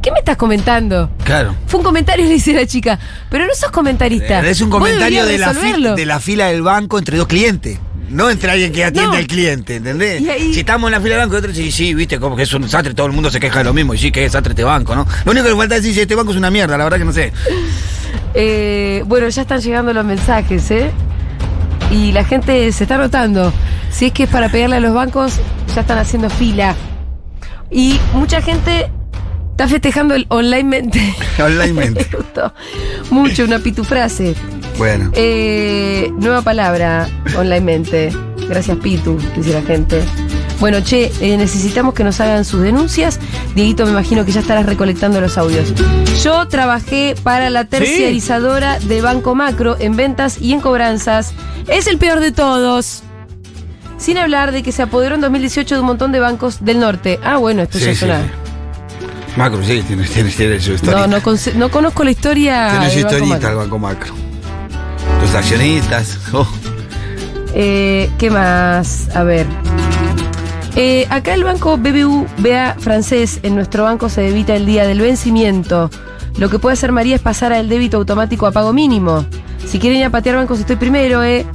¿Qué 0.00 0.12
me 0.12 0.20
estás 0.20 0.36
comentando? 0.36 1.10
Claro. 1.24 1.54
Fue 1.66 1.78
un 1.80 1.84
comentario, 1.84 2.24
le 2.28 2.30
dice 2.32 2.52
la 2.52 2.64
chica. 2.66 2.98
Pero 3.30 3.44
no 3.46 3.54
sos 3.54 3.70
comentarista. 3.72 4.40
Es 4.48 4.60
un 4.60 4.70
comentario 4.70 5.26
de 5.26 5.38
la, 5.38 5.52
de 5.52 6.06
la 6.06 6.20
fila 6.20 6.46
del 6.46 6.62
banco 6.62 6.98
entre 6.98 7.18
dos 7.18 7.26
clientes. 7.26 7.78
No 8.10 8.30
entre 8.30 8.50
alguien 8.50 8.72
que 8.72 8.84
atiende 8.84 9.10
No. 9.10 9.16
al 9.18 9.26
cliente, 9.26 9.76
¿entendés? 9.76 10.20
Y 10.22 10.30
ahí- 10.30 10.54
Si 10.54 10.60
estamos 10.60 10.88
en 10.88 10.92
la 10.92 11.00
fila 11.00 11.16
del 11.16 11.26
banco, 11.26 11.36
otro 11.36 11.52
sí, 11.54 11.70
sí, 11.70 11.92
viste, 11.94 12.18
como 12.18 12.36
que 12.36 12.42
es 12.44 12.52
un 12.54 12.62
desastre, 12.62 12.94
todo 12.94 13.06
el 13.06 13.12
mundo 13.12 13.30
se 13.30 13.38
queja 13.38 13.58
de 13.58 13.64
lo 13.64 13.74
mismo, 13.74 13.92
y 13.94 13.98
sí, 13.98 14.10
que 14.10 14.24
es 14.24 14.32
desastre 14.32 14.52
este 14.52 14.64
banco, 14.64 14.94
¿no? 14.94 15.06
Lo 15.24 15.32
único 15.32 15.46
que 15.46 15.54
falta 15.56 15.76
es 15.76 15.82
decir 15.82 16.00
este 16.02 16.14
banco 16.14 16.30
es 16.30 16.36
una 16.38 16.50
mierda, 16.50 16.78
la 16.78 16.84
verdad 16.84 16.98
que 16.98 17.04
no 17.04 17.12
sé. 17.12 17.32
Eh, 18.34 19.02
bueno, 19.06 19.28
ya 19.28 19.42
están 19.42 19.60
llegando 19.60 19.92
los 19.92 20.04
mensajes, 20.04 20.70
¿eh? 20.70 20.90
Y 21.90 22.12
la 22.12 22.24
gente 22.24 22.70
se 22.72 22.84
está 22.84 22.96
notando. 22.98 23.52
Si 23.90 24.06
es 24.06 24.12
que 24.12 24.24
es 24.24 24.28
para 24.28 24.48
pegarle 24.50 24.76
a 24.76 24.80
los 24.80 24.94
bancos, 24.94 25.34
ya 25.74 25.80
están 25.80 25.98
haciendo 25.98 26.30
fila. 26.30 26.74
Y 27.70 27.98
mucha 28.14 28.40
gente 28.42 28.90
está 29.50 29.66
festejando 29.68 30.14
el 30.14 30.26
onlinemente. 30.28 31.14
Onlinemente. 31.42 32.06
Me 32.10 32.16
gustó 32.18 32.54
mucho 33.10 33.44
una 33.44 33.58
pitufrase. 33.58 34.34
Bueno. 34.78 35.10
Eh, 35.14 36.10
nueva 36.18 36.42
palabra, 36.42 37.08
onlinemente. 37.36 38.10
Gracias, 38.48 38.76
Pitu, 38.78 39.18
dice 39.36 39.52
la 39.52 39.62
gente. 39.62 40.00
Bueno, 40.60 40.80
che, 40.80 41.12
eh, 41.20 41.36
necesitamos 41.36 41.94
que 41.94 42.02
nos 42.04 42.20
hagan 42.20 42.44
sus 42.44 42.62
denuncias. 42.62 43.20
Dieguito, 43.54 43.84
me 43.84 43.92
imagino 43.92 44.24
que 44.24 44.32
ya 44.32 44.40
estarás 44.40 44.66
recolectando 44.66 45.20
los 45.20 45.36
audios. 45.38 45.72
Yo 46.22 46.48
trabajé 46.48 47.14
para 47.22 47.50
la 47.50 47.64
terciarizadora 47.66 48.78
de 48.80 49.00
Banco 49.00 49.34
Macro 49.34 49.76
en 49.78 49.96
ventas 49.96 50.38
y 50.40 50.52
en 50.52 50.60
cobranzas. 50.60 51.32
Es 51.68 51.86
el 51.86 51.98
peor 51.98 52.20
de 52.20 52.32
todos. 52.32 53.02
Sin 53.98 54.16
hablar 54.16 54.52
de 54.52 54.62
que 54.62 54.72
se 54.72 54.82
apoderó 54.82 55.16
en 55.16 55.20
2018 55.20 55.74
de 55.74 55.80
un 55.80 55.86
montón 55.86 56.12
de 56.12 56.20
bancos 56.20 56.64
del 56.64 56.78
norte. 56.80 57.18
Ah, 57.22 57.36
bueno, 57.36 57.62
esto 57.62 57.78
Sí, 57.78 57.84
ya 57.84 57.90
sí, 57.92 57.96
suena. 57.96 58.22
sí. 58.22 58.28
Macro, 59.36 59.62
sí, 59.62 59.82
tiene, 59.86 60.04
tiene, 60.04 60.30
tiene 60.30 60.60
su 60.60 60.72
historia. 60.72 61.06
No, 61.06 61.20
no, 61.56 61.70
conozco 61.70 62.02
la 62.04 62.10
historia. 62.10 62.68
tiene 62.70 62.90
su 62.90 62.96
del 62.96 63.20
Banco 63.20 63.26
Macro. 63.26 63.48
el 63.50 63.56
Banco 63.56 63.78
Macro. 63.78 64.27
Los 65.20 65.34
accionistas. 65.34 66.18
Eh, 67.54 68.10
¿Qué 68.18 68.30
más? 68.30 69.08
A 69.16 69.24
ver. 69.24 69.46
Eh, 70.76 71.06
acá 71.10 71.34
el 71.34 71.42
banco 71.42 71.76
BBVA 71.76 72.76
francés, 72.78 73.40
en 73.42 73.56
nuestro 73.56 73.84
banco 73.84 74.08
se 74.08 74.20
debita 74.20 74.54
el 74.54 74.66
día 74.66 74.86
del 74.86 75.00
vencimiento. 75.00 75.90
Lo 76.38 76.50
que 76.50 76.60
puede 76.60 76.74
hacer 76.74 76.92
María 76.92 77.16
es 77.16 77.22
pasar 77.22 77.52
al 77.52 77.68
débito 77.68 77.96
automático 77.96 78.46
a 78.46 78.52
pago 78.52 78.72
mínimo. 78.72 79.24
Si 79.66 79.80
quieren 79.80 79.98
ir 79.98 80.04
a 80.04 80.10
patear 80.10 80.36
bancos, 80.36 80.60
estoy 80.60 80.76
primero, 80.76 81.24
¿eh? 81.24 81.46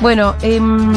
Bueno, 0.00 0.34
em, 0.42 0.92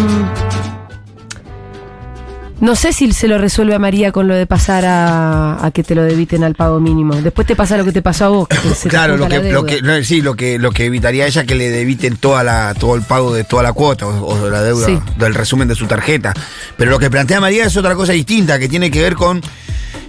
no 2.62 2.76
sé 2.76 2.94
si 2.94 3.12
se 3.12 3.28
lo 3.28 3.38
resuelve 3.38 3.76
a 3.76 3.80
María 3.80 4.12
con 4.12 4.28
lo 4.28 4.36
de 4.36 4.46
pasar 4.48 4.86
a, 4.86 5.64
a 5.66 5.72
que 5.72 5.84
te 5.84 5.94
lo 5.96 6.04
debiten 6.04 6.44
al 6.44 6.56
pago 6.56 6.80
mínimo. 6.80 7.16
Después 7.16 7.46
te 7.46 7.56
pasa 7.56 7.76
lo 7.78 7.84
que 7.84 7.92
te 7.92 8.02
pasó 8.02 8.26
a 8.26 8.30
vos. 8.30 8.48
que 8.48 8.58
se 8.74 8.84
te 8.84 8.90
Claro, 8.90 9.18
lo 9.18 9.28
que, 9.28 9.52
lo 9.52 9.66
que, 9.66 9.82
no, 9.82 10.02
sí, 10.04 10.22
lo 10.22 10.36
que, 10.36 10.58
lo 10.58 10.72
que 10.72 10.86
evitaría 10.86 11.28
ella 11.28 11.44
que 11.46 11.56
le 11.56 11.70
debiten 11.70 12.18
toda 12.18 12.44
la, 12.44 12.74
todo 12.74 12.96
el 12.96 13.02
pago 13.02 13.34
de 13.34 13.44
toda 13.44 13.62
la 13.64 13.74
cuota 13.74 14.08
o, 14.08 14.26
o 14.46 14.50
la 14.50 14.62
deuda 14.62 14.86
Sí. 14.88 15.00
del 15.18 15.34
resumen 15.36 15.68
de 15.68 15.76
su 15.76 15.86
tarjeta. 15.88 16.34
Pero 16.78 16.92
lo 16.92 17.00
que 17.00 17.10
plantea 17.10 17.40
María 17.42 17.66
es 17.66 17.76
otra 17.78 17.94
cosa 17.96 18.14
distinta, 18.14 18.58
que 18.58 18.70
tiene 18.70 18.90
que 18.90 19.02
ver 19.02 19.16
con 19.16 19.42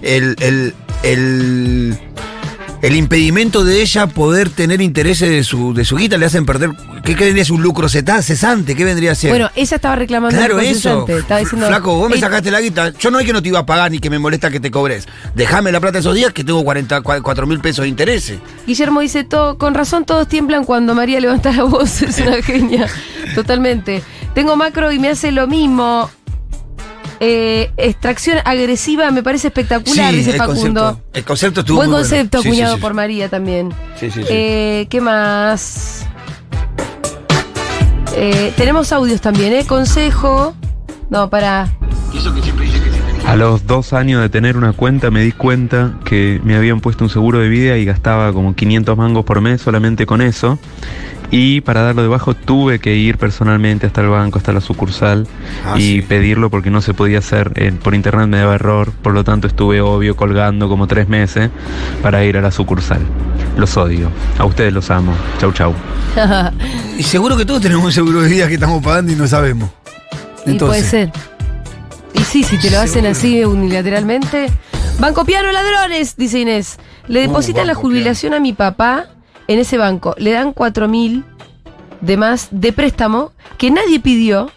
el, 0.01 0.35
el, 0.39 0.73
el, 1.03 1.97
el 2.87 2.95
impedimento 2.95 3.65
de 3.65 3.81
ella 3.81 4.07
poder 4.07 4.49
tener 4.49 4.79
intereses 4.81 5.29
de 5.29 5.43
su, 5.43 5.73
de 5.73 5.83
su 5.83 5.97
guita, 5.97 6.17
le 6.17 6.25
hacen 6.25 6.45
perder. 6.45 6.71
¿Qué, 7.03 7.15
vendría 7.15 7.41
a 7.41 7.45
ser 7.45 7.55
un 7.55 7.61
lucro 7.61 7.89
cesante? 7.89 8.75
¿Qué 8.75 8.85
vendría 8.85 9.11
a 9.11 9.15
ser? 9.15 9.29
Bueno, 9.29 9.51
ella 9.55 9.75
estaba 9.75 9.97
reclamando 9.97 10.37
Claro, 10.37 10.57
eso. 10.61 11.05
Estaba 11.05 11.41
diciendo, 11.41 11.67
Flaco, 11.67 11.95
vos 11.95 12.09
me 12.09 12.15
"Ey, 12.15 12.21
sacaste 12.21 12.49
la 12.49 12.61
guita. 12.61 12.93
Yo 12.97 13.11
no 13.11 13.19
es 13.19 13.25
que 13.25 13.33
no 13.33 13.41
te 13.41 13.49
iba 13.49 13.59
a 13.59 13.65
pagar 13.65 13.91
ni 13.91 13.99
que 13.99 14.09
me 14.09 14.19
molesta 14.19 14.49
que 14.49 14.61
te 14.61 14.71
cobres. 14.71 15.05
Déjame 15.35 15.73
la 15.73 15.81
plata 15.81 15.99
esos 15.99 16.15
días 16.15 16.31
que 16.31 16.45
tengo 16.45 16.63
44 16.63 17.45
mil 17.45 17.59
pesos 17.59 17.83
de 17.83 17.89
intereses. 17.89 18.39
Guillermo 18.65 19.01
dice, 19.01 19.25
todo, 19.25 19.57
con 19.57 19.73
razón 19.73 20.05
todos 20.05 20.29
tiemblan 20.29 20.63
cuando 20.63 20.95
María 20.95 21.19
levanta 21.19 21.51
la 21.51 21.63
voz, 21.63 22.01
es 22.01 22.19
una 22.19 22.41
genia. 22.41 22.87
Totalmente. 23.35 24.01
Tengo 24.33 24.55
macro 24.55 24.93
y 24.93 24.99
me 24.99 25.09
hace 25.09 25.33
lo 25.33 25.45
mismo. 25.45 26.09
Eh, 27.19 27.71
extracción 27.77 28.37
agresiva 28.45 29.09
me 29.11 29.23
parece 29.23 29.47
espectacular, 29.47 30.13
dice 30.13 30.31
el 30.31 30.37
Facundo. 30.37 30.81
concepto, 30.83 31.01
el 31.13 31.23
concepto 31.25 31.59
estuvo 31.61 31.77
Buen 31.77 31.89
muy 31.89 31.99
bueno. 31.99 32.09
concepto, 32.09 32.37
Sí, 32.39 32.43
sí, 32.43 32.49
acuñado 32.49 32.75
sí. 32.75 32.81
por 32.81 32.93
María 32.93 33.29
también. 33.29 33.73
Sí, 33.99 34.11
sí, 34.11 34.21
sí. 34.21 34.27
Eh, 34.29 34.87
¿Qué 34.89 35.01
más? 35.01 36.05
Eh, 38.15 38.53
tenemos 38.55 38.91
audios 38.91 39.21
también, 39.21 39.53
¿eh? 39.53 39.65
Consejo. 39.65 40.55
No, 41.09 41.29
para. 41.29 41.67
A 43.25 43.35
los 43.35 43.67
dos 43.67 43.91
años 43.93 44.21
de 44.21 44.29
tener 44.29 44.55
una 44.55 44.71
cuenta 44.73 45.11
me 45.11 45.21
di 45.21 45.33
cuenta 45.33 45.95
que 46.05 46.39
me 46.45 46.55
habían 46.55 46.79
puesto 46.79 47.03
un 47.03 47.09
seguro 47.09 47.39
de 47.39 47.49
vida 47.49 47.77
y 47.77 47.83
gastaba 47.83 48.31
como 48.31 48.55
500 48.55 48.97
mangos 48.97 49.25
por 49.25 49.41
mes 49.41 49.61
solamente 49.61 50.05
con 50.05 50.21
eso. 50.21 50.57
Y 51.29 51.59
para 51.61 51.81
darlo 51.81 52.03
de 52.03 52.07
bajo 52.07 52.33
tuve 52.35 52.79
que 52.79 52.95
ir 52.95 53.17
personalmente 53.17 53.85
hasta 53.87 53.99
el 54.01 54.07
banco, 54.07 54.37
hasta 54.37 54.53
la 54.53 54.61
sucursal 54.61 55.27
Ah, 55.65 55.75
y 55.77 55.97
sí. 55.97 56.01
pedirlo 56.01 56.49
porque 56.49 56.69
no 56.69 56.81
se 56.81 56.93
podía 56.93 57.19
hacer. 57.19 57.51
eh, 57.55 57.73
por 57.83 57.93
internet 57.95 58.27
me 58.27 58.37
daba 58.37 58.55
error, 58.55 58.91
por 59.01 59.13
lo 59.13 59.23
tanto 59.25 59.45
estuve 59.47 59.81
obvio 59.81 60.15
colgando 60.15 60.69
como 60.69 60.87
tres 60.87 61.09
meses 61.09 61.49
para 62.01 62.23
ir 62.23 62.37
a 62.37 62.41
la 62.41 62.51
sucursal. 62.51 63.01
Los 63.57 63.75
odio. 63.75 64.09
A 64.37 64.45
ustedes 64.45 64.71
los 64.71 64.89
amo. 64.89 65.13
Chau, 65.39 65.51
chau. 65.51 65.73
Y 66.97 67.03
seguro 67.03 67.35
que 67.37 67.45
todos 67.45 67.61
tenemos 67.61 67.83
un 67.85 67.91
seguro 67.91 68.21
de 68.21 68.29
vida 68.29 68.47
que 68.47 68.53
estamos 68.55 68.81
pagando 68.83 69.11
y 69.11 69.15
no 69.15 69.27
sabemos. 69.27 69.69
Y 70.45 70.53
puede 70.57 70.81
ser. 70.81 71.11
Y 72.13 72.19
sí, 72.23 72.43
si 72.43 72.57
te 72.57 72.71
lo 72.71 72.77
hacen 72.79 73.03
Seguro. 73.03 73.11
así 73.11 73.43
unilateralmente. 73.45 74.47
Banco 74.99 75.25
Piano 75.25 75.51
Ladrones, 75.51 76.15
dice 76.15 76.39
Inés. 76.39 76.77
Le 77.07 77.21
¿Cómo 77.25 77.33
depositan 77.33 77.67
la 77.67 77.75
jubilación 77.75 78.33
a 78.33 78.39
mi 78.39 78.53
papá 78.53 79.05
en 79.47 79.59
ese 79.59 79.77
banco. 79.77 80.15
Le 80.17 80.31
dan 80.31 80.53
cuatro 80.53 80.87
mil 80.87 81.23
de 82.01 82.17
más 82.17 82.47
de 82.51 82.73
préstamo 82.73 83.31
que 83.57 83.71
nadie 83.71 83.99
pidió. 83.99 84.51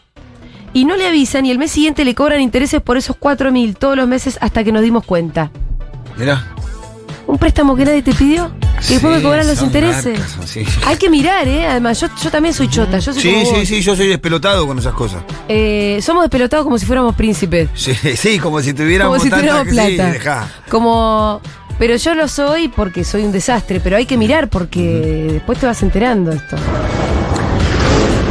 Y 0.73 0.85
no 0.85 0.95
le 0.97 1.09
avisan 1.09 1.45
y 1.47 1.51
el 1.51 1.59
mes 1.59 1.73
siguiente 1.73 2.05
le 2.05 2.15
cobran 2.15 2.41
intereses 2.41 2.81
por 2.81 2.97
esos 2.97 3.17
cuatro 3.17 3.51
mil 3.51 3.77
todos 3.77 3.97
los 3.97 4.07
meses 4.07 4.39
hasta 4.41 4.63
que 4.63 4.71
nos 4.71 4.83
dimos 4.83 5.05
cuenta. 5.05 5.51
Mirá. 6.17 6.45
Un 7.27 7.39
préstamo 7.39 7.75
que 7.77 7.85
nadie 7.85 8.03
te 8.03 8.13
pidió. 8.15 8.53
Y 8.89 8.93
después 8.95 9.17
me 9.17 9.23
cobran 9.23 9.47
los 9.47 9.61
intereses. 9.63 10.19
marcas, 10.19 10.49
sí, 10.49 10.65
sí. 10.65 10.81
Hay 10.87 10.97
que 10.97 11.11
mirar, 11.11 11.47
¿eh? 11.47 11.67
Además, 11.67 12.01
yo, 12.01 12.07
yo 12.23 12.31
también 12.31 12.55
soy 12.55 12.69
chota. 12.69 12.99
Yo 12.99 13.13
soy 13.13 13.23
Sí, 13.23 13.33
como 13.33 13.45
sí, 13.47 13.53
vos. 13.53 13.69
sí, 13.69 13.81
yo 13.83 13.95
soy 13.97 14.07
despelotado 14.09 14.67
con 14.67 14.79
esas 14.79 14.95
cosas. 14.95 15.23
Eh, 15.49 15.99
somos 16.03 16.23
despelotados 16.25 16.65
como 16.65 16.79
si 16.79 16.87
fuéramos 16.87 17.15
príncipes. 17.15 17.69
Sí, 17.75 17.93
sí, 18.17 18.39
como 18.39 18.61
si 18.63 18.73
tuviéramos 18.73 19.19
como 19.19 19.25
si 19.25 19.31
tuviéramos 19.31 19.65
sí, 19.69 19.71
plata. 19.75 20.13
dejá. 20.13 20.49
Como. 20.71 21.41
Pero 21.81 21.97
yo 21.97 22.15
lo 22.15 22.29
soy 22.29 22.69
porque 22.69 23.05
soy 23.05 23.25
un 23.25 23.33
desastre, 23.33 23.81
pero 23.81 23.97
hay 23.97 24.05
que 24.05 24.19
mirar 24.19 24.49
porque 24.49 25.29
después 25.33 25.59
te 25.59 25.65
vas 25.65 25.83
enterando 25.83 26.31
esto. 26.31 26.57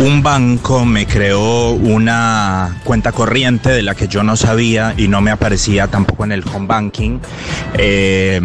Un 0.05 0.21
banco 0.21 0.85
me 0.85 1.07
creó 1.07 1.71
una 1.71 2.79
cuenta 2.83 3.11
corriente 3.11 3.69
de 3.69 3.81
la 3.81 3.95
que 3.95 4.07
yo 4.07 4.21
no 4.21 4.37
sabía 4.37 4.93
y 4.95 5.07
no 5.07 5.19
me 5.21 5.31
aparecía 5.31 5.87
tampoco 5.87 6.25
en 6.25 6.33
el 6.33 6.43
home 6.47 6.67
banking. 6.67 7.17
Eh, 7.73 8.39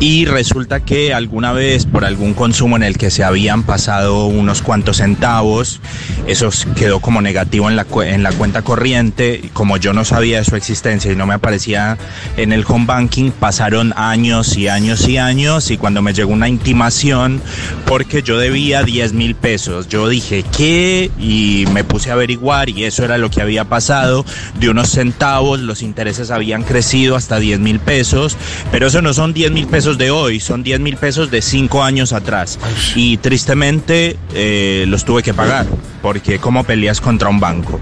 y 0.00 0.24
resulta 0.24 0.80
que 0.80 1.12
alguna 1.12 1.52
vez 1.52 1.84
por 1.84 2.06
algún 2.06 2.32
consumo 2.32 2.76
en 2.76 2.82
el 2.82 2.96
que 2.96 3.10
se 3.10 3.22
habían 3.22 3.64
pasado 3.64 4.26
unos 4.26 4.62
cuantos 4.62 4.96
centavos, 4.96 5.82
eso 6.26 6.48
quedó 6.74 7.00
como 7.00 7.20
negativo 7.20 7.68
en 7.68 7.76
la, 7.76 7.86
en 8.06 8.22
la 8.22 8.32
cuenta 8.32 8.62
corriente. 8.62 9.50
Como 9.52 9.76
yo 9.76 9.92
no 9.92 10.06
sabía 10.06 10.38
de 10.38 10.44
su 10.46 10.56
existencia 10.56 11.12
y 11.12 11.16
no 11.16 11.26
me 11.26 11.34
aparecía 11.34 11.98
en 12.38 12.52
el 12.52 12.64
home 12.66 12.86
banking, 12.86 13.30
pasaron 13.30 13.92
años 13.94 14.56
y 14.56 14.68
años 14.68 15.06
y 15.06 15.18
años 15.18 15.70
y 15.70 15.76
cuando 15.76 16.00
me 16.00 16.14
llegó 16.14 16.32
una 16.32 16.48
intimación 16.48 17.42
porque 17.84 18.22
yo 18.22 18.38
debía 18.38 18.82
10 18.82 19.12
mil 19.12 19.34
pesos, 19.34 19.86
yo 19.88 20.08
dije, 20.08 20.44
¿qué? 20.56 21.10
Y 21.18 21.66
me 21.72 21.84
puse 21.84 22.08
a 22.08 22.14
averiguar 22.14 22.70
y 22.70 22.84
eso 22.84 23.04
era 23.04 23.18
lo 23.18 23.30
que 23.30 23.42
había 23.42 23.66
pasado. 23.66 24.24
De 24.58 24.70
unos 24.70 24.88
centavos, 24.88 25.60
los 25.60 25.82
intereses 25.82 26.30
habían 26.30 26.62
crecido 26.62 27.16
hasta 27.16 27.38
10 27.38 27.60
mil 27.60 27.80
pesos, 27.80 28.38
pero 28.72 28.86
eso 28.86 29.02
no 29.02 29.12
son 29.12 29.34
10 29.34 29.52
mil 29.52 29.66
pesos 29.66 29.89
de 29.98 30.10
hoy, 30.10 30.40
son 30.40 30.62
10 30.62 30.80
mil 30.80 30.96
pesos 30.96 31.30
de 31.30 31.42
5 31.42 31.82
años 31.82 32.12
atrás. 32.12 32.58
Y 32.94 33.16
tristemente 33.18 34.16
eh, 34.34 34.84
los 34.88 35.04
tuve 35.04 35.22
que 35.22 35.34
pagar, 35.34 35.66
porque 36.02 36.38
¿cómo 36.38 36.64
peleas 36.64 37.00
contra 37.00 37.28
un 37.28 37.40
banco? 37.40 37.80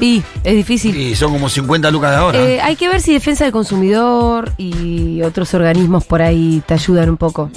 Y 0.00 0.22
es 0.42 0.54
difícil. 0.54 0.96
Y 0.96 1.14
son 1.14 1.32
como 1.32 1.48
50 1.48 1.90
lucas 1.90 2.10
de 2.10 2.16
ahora. 2.16 2.38
Eh, 2.40 2.60
hay 2.60 2.76
que 2.76 2.88
ver 2.88 3.00
si 3.00 3.12
Defensa 3.12 3.44
del 3.44 3.52
Consumidor 3.52 4.52
y 4.58 5.22
otros 5.22 5.54
organismos 5.54 6.04
por 6.04 6.20
ahí 6.22 6.62
te 6.66 6.74
ayudan 6.74 7.08
un 7.10 7.16
poco. 7.16 7.50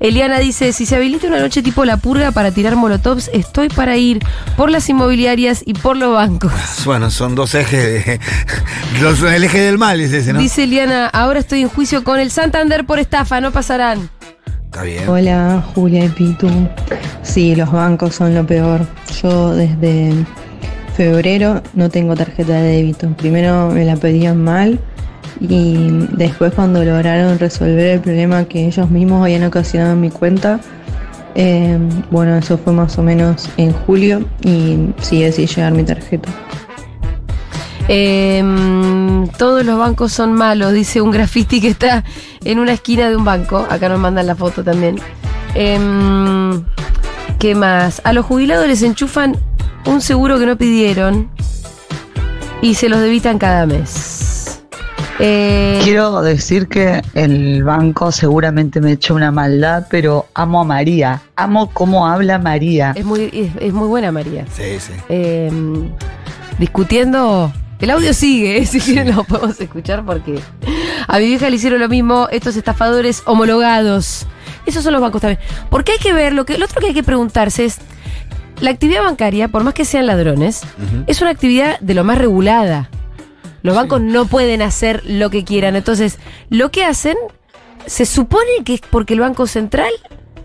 Eliana 0.00 0.38
dice, 0.38 0.72
si 0.72 0.86
se 0.86 0.96
habilita 0.96 1.26
una 1.26 1.40
noche 1.40 1.62
tipo 1.62 1.84
la 1.84 1.96
purga 1.96 2.30
para 2.32 2.50
tirar 2.52 2.76
molotovs, 2.76 3.30
estoy 3.32 3.68
para 3.68 3.96
ir 3.96 4.20
por 4.56 4.70
las 4.70 4.88
inmobiliarias 4.88 5.62
y 5.66 5.74
por 5.74 5.96
los 5.96 6.14
bancos. 6.14 6.52
Bueno, 6.84 7.10
son 7.10 7.34
dos 7.34 7.54
ejes 7.54 7.82
de. 8.06 8.20
los- 9.02 9.22
el 9.22 9.42
eje 9.44 9.60
del 9.60 9.78
mal 9.78 10.00
es 10.00 10.12
ese, 10.12 10.32
¿no? 10.32 10.38
Dice 10.38 10.64
Eliana, 10.64 11.06
ahora 11.08 11.40
estoy 11.40 11.62
en 11.62 11.68
juicio 11.68 12.04
con 12.04 12.20
el 12.20 12.30
Santander 12.30 12.84
por 12.84 12.98
estafa, 12.98 13.40
no 13.40 13.52
pasarán. 13.52 14.10
Está 14.66 14.82
bien. 14.82 15.08
Hola, 15.08 15.64
Julia 15.74 16.04
y 16.04 16.08
Pitu. 16.08 16.48
Sí, 17.22 17.54
los 17.54 17.70
bancos 17.72 18.14
son 18.16 18.34
lo 18.34 18.44
peor. 18.46 18.86
Yo 19.22 19.54
desde 19.54 20.12
febrero 20.94 21.62
no 21.74 21.90
tengo 21.90 22.14
tarjeta 22.14 22.54
de 22.54 22.76
débito. 22.76 23.08
Primero 23.16 23.70
me 23.70 23.84
la 23.84 23.96
pedían 23.96 24.42
mal 24.42 24.78
Y 25.40 25.88
después 26.12 26.54
cuando 26.54 26.84
lograron 26.84 27.38
resolver 27.38 27.86
el 27.86 28.00
problema 28.00 28.44
que 28.44 28.66
ellos 28.66 28.90
mismos 28.90 29.22
habían 29.22 29.44
ocasionado 29.44 29.94
en 29.94 30.00
mi 30.00 30.10
cuenta, 30.10 30.60
eh, 31.34 31.76
bueno, 32.10 32.36
eso 32.36 32.56
fue 32.56 32.72
más 32.72 32.96
o 32.98 33.02
menos 33.02 33.48
en 33.56 33.72
julio 33.72 34.24
y 34.42 34.90
sigue 35.00 35.32
sin 35.32 35.46
llegar 35.46 35.72
mi 35.72 35.82
tarjeta. 35.82 36.28
Em, 37.88 39.26
todos 39.36 39.64
los 39.64 39.78
bancos 39.78 40.12
son 40.12 40.32
malos, 40.32 40.72
dice 40.72 41.00
un 41.00 41.10
graffiti 41.10 41.60
que 41.60 41.68
está 41.68 42.04
en 42.44 42.58
una 42.58 42.72
esquina 42.72 43.10
de 43.10 43.16
un 43.16 43.24
banco. 43.24 43.66
Acá 43.68 43.88
nos 43.88 43.98
mandan 43.98 44.26
la 44.26 44.36
foto 44.36 44.62
también. 44.62 44.96
Em, 45.54 46.62
¿Qué 47.38 47.54
más? 47.54 48.00
A 48.04 48.12
los 48.12 48.24
jubilados 48.24 48.66
les 48.66 48.82
enchufan 48.82 49.36
un 49.86 50.00
seguro 50.00 50.38
que 50.38 50.46
no 50.46 50.56
pidieron 50.56 51.30
y 52.62 52.74
se 52.74 52.88
los 52.88 53.00
debitan 53.00 53.38
cada 53.38 53.66
mes. 53.66 54.60
Eh, 55.20 55.80
Quiero 55.84 56.22
decir 56.22 56.66
que 56.66 57.00
el 57.14 57.62
banco 57.62 58.10
seguramente 58.10 58.80
me 58.80 58.92
echó 58.92 59.14
una 59.14 59.30
maldad, 59.30 59.86
pero 59.88 60.26
amo 60.34 60.60
a 60.60 60.64
María. 60.64 61.22
Amo 61.36 61.70
cómo 61.72 62.08
habla 62.08 62.38
María. 62.38 62.92
es, 62.96 63.04
muy, 63.04 63.30
es, 63.32 63.50
es 63.60 63.72
muy 63.72 63.86
buena 63.86 64.10
María. 64.10 64.44
Sí, 64.52 64.80
sí. 64.80 64.92
Em, 65.08 65.90
discutiendo. 66.58 67.52
El 67.78 67.90
audio 67.90 68.14
sigue, 68.14 68.58
¿eh? 68.58 68.66
si 68.66 68.80
quieren 68.80 69.14
lo 69.14 69.24
podemos 69.24 69.60
escuchar 69.60 70.04
porque 70.04 70.40
a 71.06 71.18
mi 71.18 71.26
vieja 71.26 71.50
le 71.50 71.56
hicieron 71.56 71.80
lo 71.80 71.88
mismo 71.88 72.28
estos 72.32 72.56
estafadores 72.56 73.22
homologados. 73.26 74.26
Esos 74.66 74.82
son 74.82 74.94
los 74.94 75.02
bancos 75.02 75.20
también. 75.20 75.40
Porque 75.70 75.92
hay 75.92 75.98
que 75.98 76.12
ver, 76.12 76.32
lo, 76.32 76.44
que, 76.44 76.56
lo 76.58 76.64
otro 76.64 76.80
que 76.80 76.88
hay 76.88 76.94
que 76.94 77.02
preguntarse 77.02 77.66
es, 77.66 77.78
la 78.60 78.70
actividad 78.70 79.02
bancaria, 79.02 79.48
por 79.48 79.64
más 79.64 79.74
que 79.74 79.84
sean 79.84 80.06
ladrones, 80.06 80.62
es 81.06 81.20
una 81.20 81.30
actividad 81.30 81.78
de 81.80 81.94
lo 81.94 82.04
más 82.04 82.18
regulada. 82.18 82.88
Los 83.62 83.74
bancos 83.74 84.00
no 84.00 84.26
pueden 84.26 84.60
hacer 84.62 85.02
lo 85.06 85.30
que 85.30 85.44
quieran. 85.44 85.74
Entonces, 85.76 86.18
lo 86.50 86.70
que 86.70 86.84
hacen, 86.84 87.16
se 87.86 88.04
supone 88.06 88.48
que 88.64 88.74
es 88.74 88.80
porque 88.82 89.14
el 89.14 89.20
Banco 89.20 89.46
Central 89.46 89.90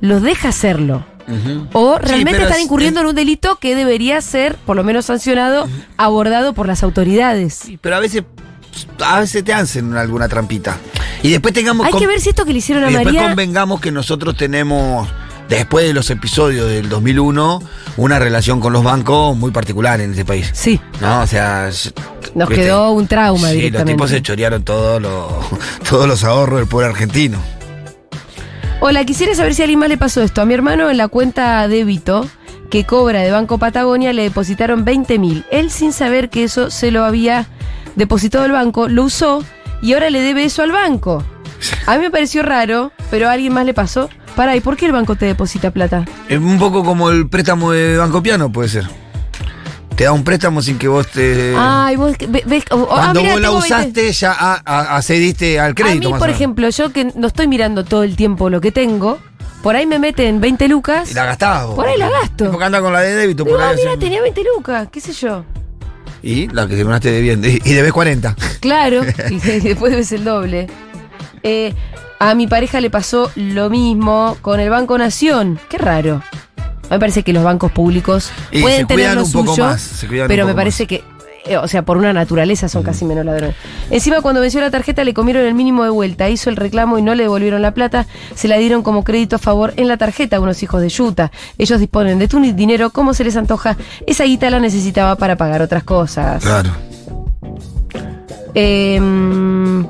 los 0.02 0.22
deja 0.22 0.50
hacerlo. 0.50 1.06
O 1.74 2.00
realmente 2.00 2.42
están 2.42 2.58
es- 2.58 2.64
incurriendo 2.66 3.02
en 3.02 3.08
un 3.08 3.16
delito 3.16 3.58
que 3.58 3.76
debería 3.76 4.20
ser, 4.22 4.56
por 4.56 4.76
lo 4.76 4.84
menos 4.84 5.06
sancionado, 5.06 5.68
abordado 5.98 6.54
por 6.54 6.66
las 6.68 6.82
autoridades. 6.82 7.54
Sí, 7.54 7.78
pero 7.80 7.98
a 7.98 8.00
veces, 8.00 8.24
a 9.06 9.20
veces 9.20 9.44
te 9.44 9.54
hacen 9.54 9.96
alguna 9.96 10.28
trampita. 10.28 10.78
Y 11.22 11.30
después 11.30 11.54
tengamos 11.54 11.86
Hay 11.86 11.94
que 11.94 12.08
ver 12.08 12.20
si 12.20 12.30
esto 12.30 12.46
que 12.46 12.54
le 12.54 12.60
hicieron 12.60 12.84
a 12.86 12.90
y 12.90 12.94
después 12.94 13.14
María. 13.14 13.30
convengamos 13.30 13.80
que 13.80 13.92
nosotros 13.92 14.36
tenemos, 14.38 15.08
después 15.50 15.86
de 15.86 15.94
los 15.94 16.10
episodios 16.10 16.68
del 16.70 16.90
2001, 16.90 17.62
una 17.98 18.20
relación 18.20 18.60
con 18.60 18.72
los 18.74 18.84
bancos 18.84 19.36
muy 19.36 19.52
particular 19.52 20.00
en 20.02 20.14
ese 20.14 20.24
país. 20.26 20.50
Sí, 20.54 20.80
No, 21.02 21.22
o 21.22 21.28
sea, 21.28 21.70
nos 22.36 22.50
¿viste? 22.50 22.64
quedó 22.64 22.92
un 22.92 23.08
trauma 23.08 23.50
Sí, 23.50 23.70
los 23.70 23.84
tipos 23.86 24.10
se 24.10 24.22
chorearon 24.22 24.64
todos 24.64 25.02
los, 25.02 25.28
todos 25.90 26.08
los 26.08 26.24
ahorros 26.24 26.60
del 26.60 26.68
pueblo 26.68 26.90
argentino. 26.92 27.40
Hola, 28.82 29.04
quisiera 29.04 29.36
saber 29.36 29.54
si 29.56 29.62
a 29.62 29.66
alguien 29.66 29.80
más 29.80 29.90
le 29.90 29.98
pasó 29.98 30.22
esto. 30.22 30.42
A 30.42 30.46
mi 30.46 30.54
hermano 30.54 30.90
en 30.90 30.98
la 30.98 31.10
cuenta 31.10 31.68
débito 31.68 32.26
que 32.70 32.86
cobra 32.86 33.22
de 33.22 33.32
Banco 33.32 33.58
Patagonia 33.58 34.14
le 34.14 34.24
depositaron 34.24 34.86
20 34.86 35.20
mil. 35.20 35.44
Él 35.52 35.70
sin 35.72 35.92
saber 35.92 36.30
que 36.30 36.44
eso 36.46 36.70
se 36.72 36.92
lo 36.92 37.04
había 37.04 37.48
depositado 37.96 38.46
el 38.46 38.52
banco, 38.54 38.88
lo 38.88 39.04
usó 39.04 39.44
y 39.82 39.94
ahora 39.94 40.10
le 40.10 40.22
debe 40.22 40.46
eso 40.46 40.62
al 40.62 40.72
banco. 40.72 41.24
A 41.88 41.96
mí 41.98 42.04
me 42.04 42.12
pareció 42.12 42.42
raro, 42.44 42.94
pero 43.12 43.28
a 43.28 43.34
alguien 43.34 43.52
más 43.54 43.66
le 43.66 43.74
pasó. 43.74 44.10
Para, 44.40 44.56
¿y 44.56 44.62
por 44.62 44.78
qué 44.78 44.86
el 44.86 44.94
banco 44.94 45.18
te 45.18 45.26
deposita 45.26 45.70
plata? 45.72 46.06
Es 46.30 46.40
un 46.40 46.58
poco 46.58 46.82
como 46.86 47.10
el 47.10 47.28
préstamo 47.28 47.74
de 47.74 47.98
Banco 47.98 48.24
Piano, 48.24 48.50
puede 48.50 48.70
ser. 48.70 48.88
Te 49.98 50.06
da 50.06 50.14
un 50.14 50.24
préstamo 50.24 50.62
sin 50.62 50.78
que 50.78 50.88
vos 50.88 51.08
te... 51.08 51.54
Ay, 51.58 51.98
vos 51.98 52.14
ve- 52.26 52.44
ves. 52.46 52.64
oh, 52.72 52.88
ah, 52.90 53.12
Cuando 53.12 53.20
mirá, 53.20 53.34
vos 53.34 53.42
la 53.42 53.48
tengo 53.50 53.60
20. 53.60 53.76
usaste, 53.76 54.12
ya 54.14 54.32
a- 54.32 54.62
a- 54.64 54.96
accediste 54.96 55.60
al 55.60 55.76
crédito. 55.76 55.92
a 55.92 56.00
mí, 56.00 56.12
más 56.14 56.18
o 56.18 56.20
por 56.20 56.28
menos. 56.30 56.40
ejemplo, 56.40 56.70
yo 56.70 56.94
que 56.94 57.12
no 57.16 57.28
estoy 57.28 57.48
mirando 57.50 57.84
todo 57.84 58.04
el 58.04 58.16
tiempo 58.16 58.50
lo 58.50 58.62
que 58.62 58.72
tengo, 58.72 59.18
por 59.62 59.76
ahí 59.76 59.86
me 59.86 60.00
meten 60.00 60.40
20 60.40 60.70
lucas. 60.70 61.12
Y 61.12 61.16
la 61.16 61.26
gastabas 61.26 61.66
vos. 61.66 61.76
Por 61.76 61.90
ahí 61.90 61.98
la 61.98 62.10
gasto. 62.10 62.50
Porque 62.50 62.64
anda 62.64 62.80
con 62.80 62.94
la 62.94 63.02
de 63.02 63.16
débito. 63.16 63.44
Digo, 63.44 63.58
por 63.58 63.66
ah, 63.66 63.72
ahí 63.72 63.76
mira, 63.76 63.98
tenía 64.00 64.22
20 64.22 64.42
lucas, 64.56 64.88
qué 64.90 65.02
sé 65.02 65.12
yo. 65.12 65.44
Y 66.24 66.48
la 66.48 66.66
que 66.66 66.78
terminaste 66.78 67.12
debiendo. 67.12 67.46
Y, 67.50 67.62
y 67.66 67.74
debes 67.74 67.92
40. 67.92 68.38
Claro, 68.62 69.02
y 69.30 69.36
después 69.60 69.94
ves 69.94 70.14
el 70.14 70.24
doble. 70.24 70.68
Eh, 71.44 71.74
a 72.20 72.36
mi 72.36 72.48
pareja 72.48 72.82
le 72.82 72.90
pasó 72.90 73.32
lo 73.36 73.70
mismo 73.70 74.38
con 74.42 74.60
el 74.60 74.70
Banco 74.70 74.98
Nación. 74.98 75.60
Qué 75.70 75.78
raro. 75.78 76.22
A 76.56 76.94
mí 76.94 76.96
me 76.96 77.00
parece 77.00 77.24
que 77.24 77.34
los 77.34 77.44
bancos 77.44 77.72
públicos 77.72 78.32
Y 78.52 78.62
pueden 78.62 78.88
tener 78.88 79.16
lo 79.16 79.26
suyo, 79.26 79.56
más, 79.58 80.06
pero 80.28 80.46
me 80.48 80.56
parece 80.56 80.88
que, 80.88 81.04
eh, 81.46 81.56
o 81.58 81.68
sea, 81.68 81.84
por 81.84 81.98
una 81.98 82.12
naturaleza 82.12 82.68
son 82.68 82.84
casi 82.84 83.06
menos 83.06 83.26
ladrones. 83.26 83.56
Encima, 83.92 84.22
cuando 84.22 84.42
venció 84.42 84.60
la 84.60 84.72
tarjeta, 84.72 85.04
le 85.04 85.14
comieron 85.14 85.46
el 85.46 85.54
mínimo 85.54 85.84
de 85.84 85.92
vuelta. 85.92 86.30
Hizo 86.30 86.50
el 86.50 86.56
reclamo 86.56 86.98
y 86.98 87.04
no 87.04 87.16
le 87.16 87.24
devolvieron 87.24 87.62
la 87.62 87.74
plata. 87.74 88.08
Se 88.36 88.48
la 88.48 88.58
dieron 88.58 88.82
como 88.82 89.04
crédito 89.04 89.38
a 89.38 89.40
favor 89.40 89.74
en 89.78 89.88
la 89.88 89.98
tarjeta 89.98 90.38
a 90.38 90.40
unos 90.40 90.62
hijos 90.64 90.82
de 90.82 90.90
Yuta. 90.90 91.32
Ellos 91.58 91.80
disponen 91.80 92.20
de 92.20 92.28
tu 92.28 92.40
dinero 92.40 92.90
como 92.90 93.14
se 93.14 93.24
les 93.24 93.38
antoja. 93.38 93.78
Esa 94.08 94.26
guita 94.26 94.50
la 94.50 94.60
necesitaba 94.60 95.16
para 95.16 95.38
pagar 95.38 95.62
otras 95.62 95.84
cosas. 95.84 96.44
Claro. 96.44 96.72
Em, 98.56 99.86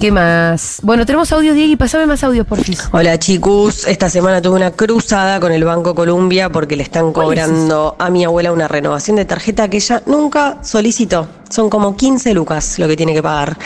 ¿Qué 0.00 0.12
más? 0.12 0.78
Bueno, 0.82 1.04
tenemos 1.04 1.32
audios, 1.32 1.54
Diego, 1.54 1.72
y 1.72 1.76
pasame 1.76 2.06
más 2.06 2.22
audios, 2.22 2.46
por 2.46 2.62
fin. 2.62 2.76
Hola 2.92 3.18
chicos, 3.18 3.86
esta 3.86 4.08
semana 4.08 4.40
tuve 4.40 4.56
una 4.56 4.70
cruzada 4.70 5.40
con 5.40 5.50
el 5.50 5.64
Banco 5.64 5.94
Columbia 5.94 6.50
porque 6.50 6.76
le 6.76 6.84
están 6.84 7.12
¿Cuál 7.12 7.36
es 7.36 7.44
cobrando 7.44 7.96
a 7.98 8.08
mi 8.10 8.24
abuela 8.24 8.52
una 8.52 8.68
renovación 8.68 9.16
de 9.16 9.24
tarjeta 9.24 9.68
que 9.68 9.78
ella 9.78 10.02
nunca 10.06 10.58
solicitó. 10.62 11.26
Son 11.50 11.68
como 11.68 11.96
15 11.96 12.32
lucas 12.34 12.78
lo 12.78 12.86
que 12.86 12.96
tiene 12.96 13.12
que 13.12 13.22
pagar. 13.22 13.58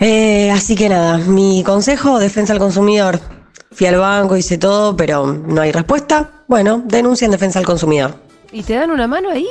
Eh, 0.00 0.50
así 0.50 0.76
que 0.76 0.88
nada, 0.88 1.18
mi 1.18 1.64
consejo, 1.64 2.18
defensa 2.18 2.52
al 2.52 2.58
consumidor. 2.60 3.20
Fui 3.72 3.86
al 3.86 3.96
banco, 3.96 4.36
hice 4.36 4.58
todo, 4.58 4.96
pero 4.96 5.26
no 5.26 5.60
hay 5.60 5.72
respuesta. 5.72 6.30
Bueno, 6.46 6.82
denuncia 6.86 7.24
en 7.24 7.32
defensa 7.32 7.58
al 7.58 7.64
consumidor. 7.64 8.14
¿Y 8.52 8.62
te 8.62 8.74
dan 8.74 8.90
una 8.90 9.06
mano 9.06 9.30
ahí? 9.30 9.46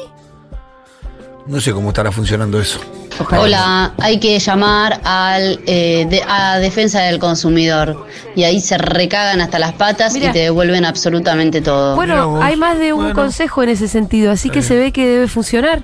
No 1.46 1.62
sé 1.62 1.72
cómo 1.72 1.90
estará 1.90 2.12
funcionando 2.12 2.60
eso. 2.60 2.80
Ojalá. 3.20 3.42
Hola, 3.42 3.94
hay 4.00 4.20
que 4.20 4.38
llamar 4.40 5.00
al, 5.04 5.60
eh, 5.66 6.06
de- 6.10 6.24
a 6.28 6.60
Defensa 6.60 7.02
del 7.02 7.20
Consumidor 7.20 8.06
y 8.36 8.44
ahí 8.44 8.60
se 8.62 8.78
recagan 8.78 9.42
hasta 9.42 9.60
las 9.60 9.74
patas 9.74 10.16
y 10.16 10.20
te 10.20 10.32
devuelven 10.40 10.86
absolutamente 10.86 11.62
todo. 11.62 11.96
Bueno, 11.96 12.42
hay 12.42 12.56
más 12.56 12.78
de 12.80 12.94
un 12.94 13.00
Bueno. 13.06 13.16
consejo 13.16 13.64
en 13.64 13.70
ese 13.70 13.88
sentido, 13.88 14.32
así 14.32 14.50
que 14.50 14.62
se 14.62 14.76
ve 14.76 14.92
que 14.92 15.06
debe 15.08 15.28
funcionar. 15.28 15.82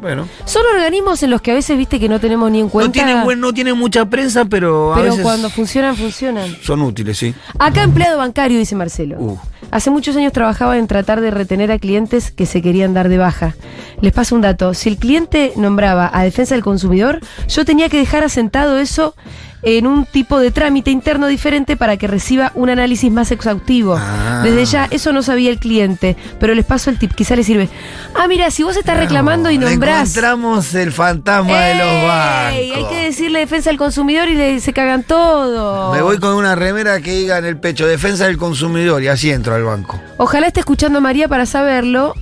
Bueno. 0.00 0.28
Son 0.46 0.62
organismos 0.74 1.22
en 1.22 1.30
los 1.30 1.40
que 1.42 1.52
a 1.52 1.54
veces 1.54 1.78
viste 1.78 2.00
que 2.00 2.08
no 2.08 2.18
tenemos 2.18 2.50
ni 2.50 2.58
en 2.60 2.68
cuenta. 2.68 2.88
No 2.88 2.92
tienen, 2.92 3.24
buen- 3.24 3.38
no 3.40 3.52
tienen 3.52 3.76
mucha 3.78 4.04
prensa, 4.06 4.44
pero 4.46 4.92
a 4.92 4.96
pero 4.96 5.10
veces 5.10 5.22
cuando 5.22 5.48
funcionan, 5.48 5.94
funcionan. 5.96 6.56
son 6.62 6.82
útiles, 6.82 7.16
sí. 7.18 7.32
Acá 7.58 7.82
empleado 7.84 8.18
bancario, 8.18 8.58
dice 8.58 8.74
Marcelo. 8.74 9.16
Uh. 9.20 9.38
Hace 9.72 9.90
muchos 9.90 10.14
años 10.16 10.34
trabajaba 10.34 10.76
en 10.76 10.86
tratar 10.86 11.22
de 11.22 11.30
retener 11.30 11.72
a 11.72 11.78
clientes 11.78 12.30
que 12.30 12.44
se 12.44 12.60
querían 12.60 12.92
dar 12.92 13.08
de 13.08 13.16
baja. 13.16 13.54
Les 14.02 14.12
paso 14.12 14.34
un 14.34 14.42
dato. 14.42 14.74
Si 14.74 14.90
el 14.90 14.98
cliente 14.98 15.54
nombraba 15.56 16.10
a 16.12 16.24
defensa 16.24 16.54
del 16.54 16.62
consumidor, 16.62 17.20
yo 17.48 17.64
tenía 17.64 17.88
que 17.88 17.96
dejar 17.96 18.22
asentado 18.22 18.76
eso 18.76 19.14
en 19.62 19.86
un 19.86 20.04
tipo 20.04 20.38
de 20.38 20.50
trámite 20.50 20.90
interno 20.90 21.26
diferente 21.26 21.76
para 21.76 21.96
que 21.96 22.06
reciba 22.06 22.52
un 22.54 22.70
análisis 22.70 23.10
más 23.10 23.30
exhaustivo. 23.30 23.96
Ah. 23.98 24.42
Desde 24.44 24.64
ya, 24.64 24.88
eso 24.90 25.12
no 25.12 25.22
sabía 25.22 25.50
el 25.50 25.58
cliente, 25.58 26.16
pero 26.40 26.54
les 26.54 26.64
paso 26.64 26.90
el 26.90 26.98
tip, 26.98 27.14
quizá 27.14 27.36
le 27.36 27.44
sirve. 27.44 27.68
Ah, 28.14 28.26
mira, 28.28 28.50
si 28.50 28.62
vos 28.62 28.76
estás 28.76 28.96
reclamando 28.96 29.50
y 29.50 29.58
Le 29.58 29.70
nombrás... 29.70 30.10
Encontramos 30.10 30.74
el 30.74 30.92
fantasma 30.92 31.60
de 31.60 31.74
los 31.76 32.08
bancos. 32.08 32.76
Hay 32.76 32.86
que 32.90 33.04
decirle 33.04 33.38
defensa 33.40 33.70
del 33.70 33.78
consumidor 33.78 34.28
y 34.28 34.34
le, 34.34 34.60
se 34.60 34.72
cagan 34.72 35.04
todo. 35.04 35.92
Me 35.92 36.02
voy 36.02 36.18
con 36.18 36.34
una 36.34 36.54
remera 36.54 37.00
que 37.00 37.12
diga 37.12 37.38
en 37.38 37.44
el 37.44 37.56
pecho 37.56 37.86
defensa 37.86 38.26
del 38.26 38.38
consumidor 38.38 39.02
y 39.02 39.08
así 39.08 39.30
entro 39.30 39.54
al 39.54 39.64
banco. 39.64 40.00
Ojalá 40.16 40.48
esté 40.48 40.60
escuchando 40.60 40.98
a 40.98 41.00
María 41.00 41.28
para 41.28 41.46
saberlo 41.46 42.14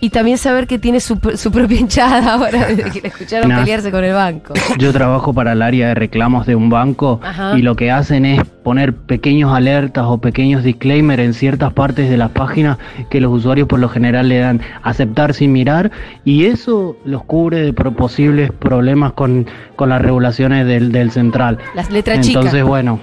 y 0.00 0.10
también 0.10 0.38
saber 0.38 0.66
que 0.66 0.78
tiene 0.78 1.00
su, 1.00 1.18
su 1.34 1.52
propia 1.52 1.78
hinchada 1.80 2.34
ahora 2.34 2.66
desde 2.74 2.90
que 2.90 3.00
la 3.02 3.08
escucharon 3.08 3.48
Nah. 3.50 3.58
pelearse 3.60 3.90
con 3.90 4.02
el 4.04 4.14
banco. 4.14 4.54
Yo 4.78 4.92
trabajo 4.92 5.32
para 5.34 5.52
el 5.52 5.62
área 5.62 5.88
de 5.88 5.94
reclamos 5.94 6.46
de 6.46 6.54
un 6.56 6.70
banco 6.70 7.20
Ajá. 7.22 7.58
y 7.58 7.62
lo 7.62 7.76
que 7.76 7.90
hacen 7.90 8.24
es 8.24 8.40
poner 8.62 8.94
pequeños 8.94 9.52
alertas 9.54 10.04
o 10.06 10.18
pequeños 10.18 10.62
disclaimers 10.62 11.22
en 11.22 11.34
ciertas 11.34 11.72
partes 11.72 12.08
de 12.10 12.16
las 12.16 12.30
páginas 12.30 12.78
que 13.10 13.20
los 13.20 13.32
usuarios 13.32 13.66
por 13.68 13.78
lo 13.80 13.88
general 13.88 14.28
le 14.28 14.38
dan 14.38 14.60
aceptar 14.82 15.34
sin 15.34 15.52
mirar 15.52 15.90
y 16.24 16.44
eso 16.46 16.96
los 17.04 17.24
cubre 17.24 17.58
de 17.62 17.72
pro- 17.72 17.92
posibles 17.94 18.52
problemas 18.52 19.12
con, 19.12 19.46
con 19.76 19.88
las 19.88 20.00
regulaciones 20.02 20.66
del, 20.66 20.92
del 20.92 21.10
central. 21.10 21.58
Las 21.74 21.90
letras 21.90 22.26
Entonces, 22.26 22.52
chicas. 22.52 22.66
bueno, 22.68 23.00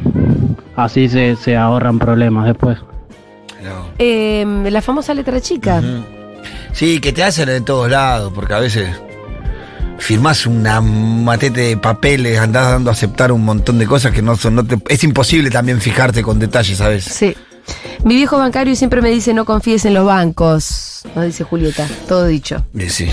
así 0.75 1.09
se, 1.09 1.35
se 1.35 1.55
ahorran 1.57 1.99
problemas 1.99 2.45
después. 2.45 2.77
Eh, 3.99 4.45
la 4.69 4.81
famosa 4.81 5.13
letra 5.13 5.41
chica. 5.41 5.81
Sí, 6.73 6.99
que 6.99 7.11
te 7.13 7.23
hacen 7.23 7.49
en 7.49 7.65
todos 7.65 7.89
lados, 7.89 8.31
porque 8.35 8.53
a 8.53 8.59
veces 8.59 8.89
firmás 9.99 10.45
una 10.45 10.79
matete 10.79 11.61
de 11.61 11.77
papeles, 11.77 12.39
andás 12.39 12.69
dando 12.71 12.89
a 12.89 12.93
aceptar 12.93 13.31
un 13.31 13.43
montón 13.43 13.79
de 13.79 13.87
cosas 13.87 14.11
que 14.11 14.21
no 14.21 14.35
son. 14.37 14.55
No 14.55 14.63
te- 14.65 14.77
es 14.89 15.03
imposible 15.03 15.49
también 15.49 15.81
fijarte 15.81 16.21
con 16.21 16.37
detalles 16.39 16.79
a 16.81 16.89
veces. 16.89 17.13
Sí. 17.13 17.35
Mi 18.03 18.15
viejo 18.15 18.37
bancario 18.37 18.75
siempre 18.75 19.01
me 19.01 19.09
dice 19.09 19.33
no 19.33 19.43
confíes 19.43 19.85
en 19.85 19.93
los 19.95 20.05
bancos. 20.05 21.01
Nos 21.15 21.25
dice 21.25 21.43
Julieta. 21.43 21.87
Todo 22.07 22.25
dicho. 22.27 22.63
Y 22.73 22.89
sí. 22.89 23.09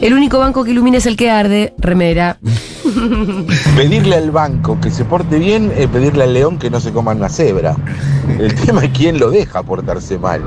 El 0.00 0.12
único 0.14 0.38
banco 0.38 0.64
que 0.64 0.70
ilumina 0.70 0.98
es 0.98 1.06
el 1.06 1.16
que 1.16 1.30
arde. 1.30 1.74
Remera. 1.78 2.38
Pedirle 3.76 4.16
al 4.16 4.30
banco 4.30 4.80
que 4.80 4.90
se 4.90 5.04
porte 5.04 5.38
bien 5.38 5.72
es 5.76 5.88
pedirle 5.88 6.24
al 6.24 6.34
león 6.34 6.58
que 6.58 6.70
no 6.70 6.80
se 6.80 6.92
coma 6.92 7.12
una 7.12 7.28
cebra. 7.28 7.74
El 8.38 8.54
tema 8.66 8.84
es 8.84 8.90
quién 8.96 9.18
lo 9.18 9.30
deja 9.30 9.62
portarse 9.62 10.18
mal. 10.18 10.42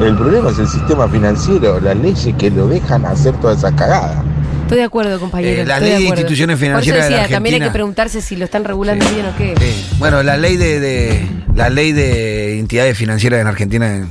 El 0.00 0.16
problema 0.16 0.50
es 0.50 0.58
el 0.60 0.68
sistema 0.68 1.08
financiero, 1.08 1.80
las 1.80 1.96
leyes 1.96 2.34
que 2.38 2.50
lo 2.50 2.68
dejan 2.68 3.04
hacer 3.04 3.34
toda 3.40 3.54
esa 3.54 3.74
cagada. 3.74 4.22
Estoy 4.62 4.78
de 4.78 4.84
acuerdo, 4.84 5.18
compañero. 5.18 5.62
Eh, 5.62 5.66
la 5.66 5.78
estoy 5.78 5.90
ley 5.90 6.02
de 6.02 6.08
instituciones 6.08 6.56
Por 6.56 6.62
eso 6.64 6.70
financieras 6.70 7.04
de 7.06 7.10
la 7.10 7.22
decía, 7.22 7.36
también 7.36 7.54
hay 7.54 7.60
que 7.60 7.64
Argentina. 7.64 7.72
preguntarse 7.72 8.20
si 8.22 8.36
lo 8.36 8.44
están 8.44 8.64
regulando 8.64 9.04
bien 9.10 9.26
o 9.26 9.36
qué. 9.36 9.54
Sí. 9.58 9.96
Bueno, 9.98 10.22
la 10.22 10.36
ley 10.36 10.56
de, 10.56 10.78
de- 10.78 11.26
la 11.54 11.68
ley 11.70 11.90
de 11.92 12.60
entidades 12.60 12.96
financieras 12.96 13.40
en 13.40 13.46
Argentina 13.48 13.96
eh, 13.96 14.04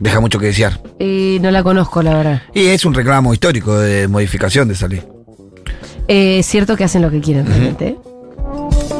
deja 0.00 0.18
mucho 0.18 0.40
que 0.40 0.46
desear. 0.46 0.80
Eh, 0.98 1.38
no 1.40 1.52
la 1.52 1.62
conozco, 1.62 2.02
la 2.02 2.16
verdad. 2.16 2.42
Y 2.52 2.66
es 2.66 2.84
un 2.84 2.94
reclamo 2.94 3.32
histórico 3.32 3.78
de 3.78 4.08
modificación 4.08 4.66
de 4.66 4.74
esa 4.74 4.88
ley. 4.88 5.02
Eh, 6.08 6.40
es 6.40 6.46
cierto 6.46 6.76
que 6.76 6.82
hacen 6.82 7.02
lo 7.02 7.10
que 7.10 7.20
quieren, 7.20 7.46
realmente. 7.46 7.88
¿eh? 7.88 7.98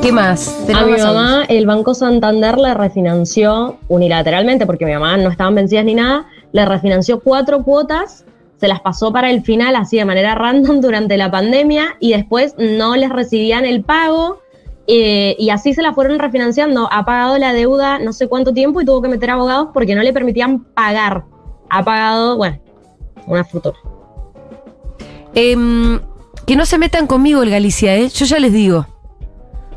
¿Qué 0.02 0.12
más? 0.12 0.54
A 0.72 0.84
mi 0.84 0.92
mamá, 0.92 1.44
el 1.48 1.66
Banco 1.66 1.94
Santander 1.94 2.56
le 2.56 2.72
refinanció 2.74 3.78
unilateralmente, 3.88 4.64
porque 4.64 4.86
mi 4.86 4.92
mamá 4.92 5.16
no 5.16 5.30
estaban 5.30 5.54
vencidas 5.54 5.84
ni 5.84 5.94
nada, 5.94 6.26
le 6.52 6.64
refinanció 6.64 7.20
cuatro 7.20 7.62
cuotas, 7.64 8.24
se 8.58 8.68
las 8.68 8.80
pasó 8.80 9.12
para 9.12 9.30
el 9.30 9.42
final 9.42 9.76
así 9.76 9.96
de 9.96 10.04
manera 10.04 10.34
random 10.36 10.80
durante 10.80 11.16
la 11.16 11.30
pandemia 11.30 11.96
y 11.98 12.12
después 12.12 12.54
no 12.58 12.94
les 12.96 13.10
recibían 13.10 13.64
el 13.64 13.82
pago 13.82 14.40
eh, 14.86 15.36
y 15.38 15.50
así 15.50 15.74
se 15.74 15.82
la 15.82 15.92
fueron 15.94 16.18
refinanciando. 16.18 16.88
Ha 16.92 17.04
pagado 17.04 17.38
la 17.38 17.52
deuda 17.52 17.98
no 17.98 18.12
sé 18.12 18.28
cuánto 18.28 18.52
tiempo 18.52 18.80
y 18.80 18.84
tuvo 18.84 19.02
que 19.02 19.08
meter 19.08 19.30
abogados 19.30 19.68
porque 19.72 19.94
no 19.94 20.02
le 20.02 20.12
permitían 20.12 20.60
pagar. 20.74 21.24
Ha 21.68 21.84
pagado, 21.84 22.36
bueno, 22.36 22.58
una 23.26 23.44
fortuna. 23.44 23.76
Em, 25.34 26.00
que 26.46 26.56
no 26.56 26.66
se 26.66 26.78
metan 26.78 27.06
conmigo 27.06 27.42
el 27.42 27.50
Galicia, 27.50 27.94
¿eh? 27.96 28.08
Yo 28.08 28.24
ya 28.26 28.38
les 28.40 28.52
digo. 28.52 28.86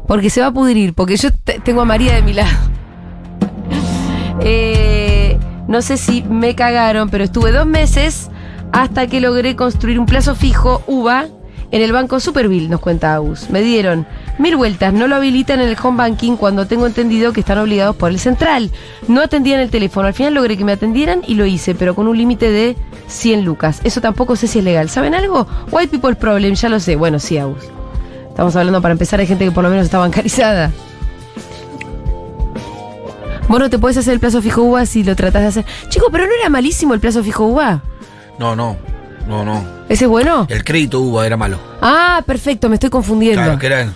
Porque 0.07 0.29
se 0.29 0.41
va 0.41 0.47
a 0.47 0.51
pudrir, 0.51 0.93
porque 0.93 1.15
yo 1.17 1.29
te- 1.31 1.59
tengo 1.59 1.81
a 1.81 1.85
María 1.85 2.15
de 2.15 2.21
mi 2.23 2.33
lado. 2.33 2.49
Eh, 4.45 5.37
no 5.67 5.81
sé 5.81 5.95
si 5.95 6.23
me 6.23 6.55
cagaron, 6.55 7.09
pero 7.09 7.23
estuve 7.23 7.51
dos 7.51 7.65
meses 7.65 8.29
hasta 8.71 9.07
que 9.07 9.21
logré 9.21 9.55
construir 9.55 9.99
un 9.99 10.05
plazo 10.05 10.35
fijo, 10.35 10.81
UVA, 10.87 11.27
en 11.71 11.81
el 11.81 11.93
banco 11.93 12.19
Superville, 12.19 12.67
nos 12.67 12.81
cuenta 12.81 13.13
Agus. 13.15 13.49
Me 13.49 13.61
dieron 13.61 14.05
mil 14.37 14.55
vueltas, 14.55 14.93
no 14.93 15.07
lo 15.07 15.15
habilitan 15.15 15.61
en 15.61 15.69
el 15.69 15.77
home 15.81 15.97
banking 15.97 16.35
cuando 16.35 16.67
tengo 16.67 16.87
entendido 16.87 17.33
que 17.33 17.41
están 17.41 17.57
obligados 17.57 17.95
por 17.95 18.11
el 18.11 18.19
central. 18.19 18.71
No 19.07 19.21
atendían 19.21 19.59
el 19.59 19.69
teléfono, 19.69 20.07
al 20.07 20.13
final 20.13 20.33
logré 20.33 20.57
que 20.57 20.65
me 20.65 20.71
atendieran 20.71 21.21
y 21.27 21.35
lo 21.35 21.45
hice, 21.45 21.75
pero 21.75 21.95
con 21.95 22.07
un 22.07 22.17
límite 22.17 22.49
de 22.51 22.75
100 23.07 23.45
lucas. 23.45 23.81
Eso 23.83 24.01
tampoco 24.01 24.35
sé 24.35 24.47
si 24.47 24.59
es 24.59 24.65
legal. 24.65 24.89
¿Saben 24.89 25.15
algo? 25.15 25.47
White 25.71 25.89
People 25.89 26.15
Problem, 26.15 26.55
ya 26.55 26.69
lo 26.69 26.79
sé. 26.79 26.95
Bueno, 26.95 27.19
sí, 27.19 27.37
Agus. 27.37 27.63
Estamos 28.29 28.55
hablando 28.55 28.81
para 28.81 28.93
empezar, 28.93 29.19
hay 29.19 29.27
gente 29.27 29.45
que 29.45 29.51
por 29.51 29.63
lo 29.63 29.69
menos 29.69 29.85
está 29.85 29.99
bancarizada. 29.99 30.71
Vos 33.47 33.59
no 33.59 33.69
te 33.69 33.77
podés 33.77 33.97
hacer 33.97 34.13
el 34.13 34.19
plazo 34.19 34.41
fijo 34.41 34.63
UVA 34.63 34.85
si 34.85 35.03
lo 35.03 35.15
tratás 35.15 35.41
de 35.43 35.47
hacer. 35.49 35.65
Chico, 35.89 36.07
pero 36.11 36.25
no 36.25 36.31
era 36.33 36.49
malísimo 36.49 36.93
el 36.93 36.99
plazo 36.99 37.23
fijo 37.23 37.45
UVA. 37.45 37.83
No, 38.39 38.55
no, 38.55 38.77
no, 39.27 39.45
no. 39.45 39.63
¿Ese 39.89 40.05
es 40.05 40.09
bueno? 40.09 40.47
El 40.49 40.63
crédito 40.63 40.99
UBA 41.01 41.27
era 41.27 41.37
malo. 41.37 41.59
Ah, 41.81 42.23
perfecto, 42.25 42.69
me 42.69 42.75
estoy 42.75 42.89
confundiendo. 42.89 43.41
Claro, 43.43 43.59
que. 43.59 43.89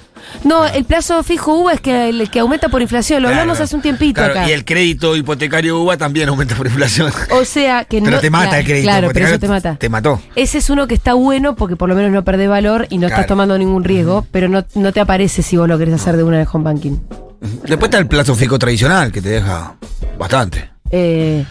No, 0.44 0.66
el 0.66 0.86
plazo 0.86 1.24
fijo 1.24 1.54
UVA 1.56 1.74
es 1.74 1.82
que 1.82 2.10
el 2.10 2.30
que 2.30 2.40
aumenta 2.40 2.70
por 2.70 2.82
inflación. 2.82 3.22
Lo 3.24 3.30
Claro, 3.30 3.42
hablamos 3.42 3.60
hace 3.62 3.76
un 3.76 3.82
tiempito 3.82 4.22
claro, 4.22 4.34
acá. 4.34 4.50
Y 4.50 4.52
el 4.54 4.66
crédito 4.66 5.16
hipotecario 5.16 5.80
UBA 5.82 5.98
también 5.98 6.30
aumenta 6.30 6.56
por 6.56 6.68
inflación. 6.68 7.12
O 7.32 7.44
sea 7.46 7.86
que 7.86 8.00
Pero 8.02 8.12
no. 8.18 8.20
te 8.20 8.30
mata 8.30 8.52
Cla- 8.52 8.60
el 8.60 8.66
crédito 8.66 8.84
Claro, 8.90 9.10
pero 9.14 9.28
eso 9.28 9.40
te 9.40 9.48
mata. 9.48 9.76
Te 9.76 9.90
mató. 9.90 10.22
Ese 10.36 10.58
es 10.60 10.70
uno 10.70 10.88
que 10.88 10.94
está 10.96 11.14
bueno 11.14 11.56
porque 11.56 11.76
por 11.76 11.90
lo 11.90 11.96
menos 11.96 12.12
no 12.12 12.24
perdés 12.24 12.50
valor 12.50 12.88
y 12.90 12.98
no 12.98 13.08
estás 13.08 13.20
Claro. 13.20 13.28
tomando 13.30 13.58
ningún 13.58 13.84
riesgo, 13.84 14.26
pero 14.32 14.48
no, 14.50 14.64
no 14.76 14.92
te 14.94 15.00
aparece 15.00 15.42
si 15.42 15.58
vos 15.58 15.68
lo 15.68 15.78
querés 15.78 15.96
hacer 15.96 16.18
de 16.18 16.24
una 16.24 16.42
el 16.42 16.48
home 16.52 16.64
banking. 16.64 16.98
Después 17.42 17.84
está 17.84 17.98
el 18.00 18.08
plazo 18.08 18.36
fijo 18.36 18.58
tradicional, 18.58 19.12
que 19.12 19.22
te 19.22 19.30
deja 19.30 19.76
bastante, 20.18 20.70
Eh, 20.90 21.46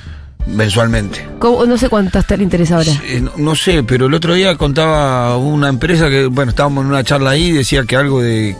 mensualmente. 0.47 1.27
¿cómo- 1.39 1.67
no 1.67 1.77
sé 1.77 1.89
cuánto 1.89 2.19
está 2.19 2.35
el 2.35 2.43
interés 2.43 2.71
ahora. 2.73 2.91
No, 3.21 3.33
no 3.37 3.55
sé, 3.57 3.83
pero 3.83 4.07
el 4.07 4.15
otro 4.15 4.35
día 4.35 4.57
contaba 4.57 5.37
una 5.37 5.69
empresa 5.69 6.09
que, 6.09 6.27
bueno, 6.27 6.51
estábamos 6.51 6.83
en 6.85 6.91
una 6.91 7.03
charla 7.05 7.31
ahí 7.31 7.47
y 7.47 7.53
decía 7.53 7.83
que 7.85 7.97
algo 7.97 8.23
de 8.23 8.57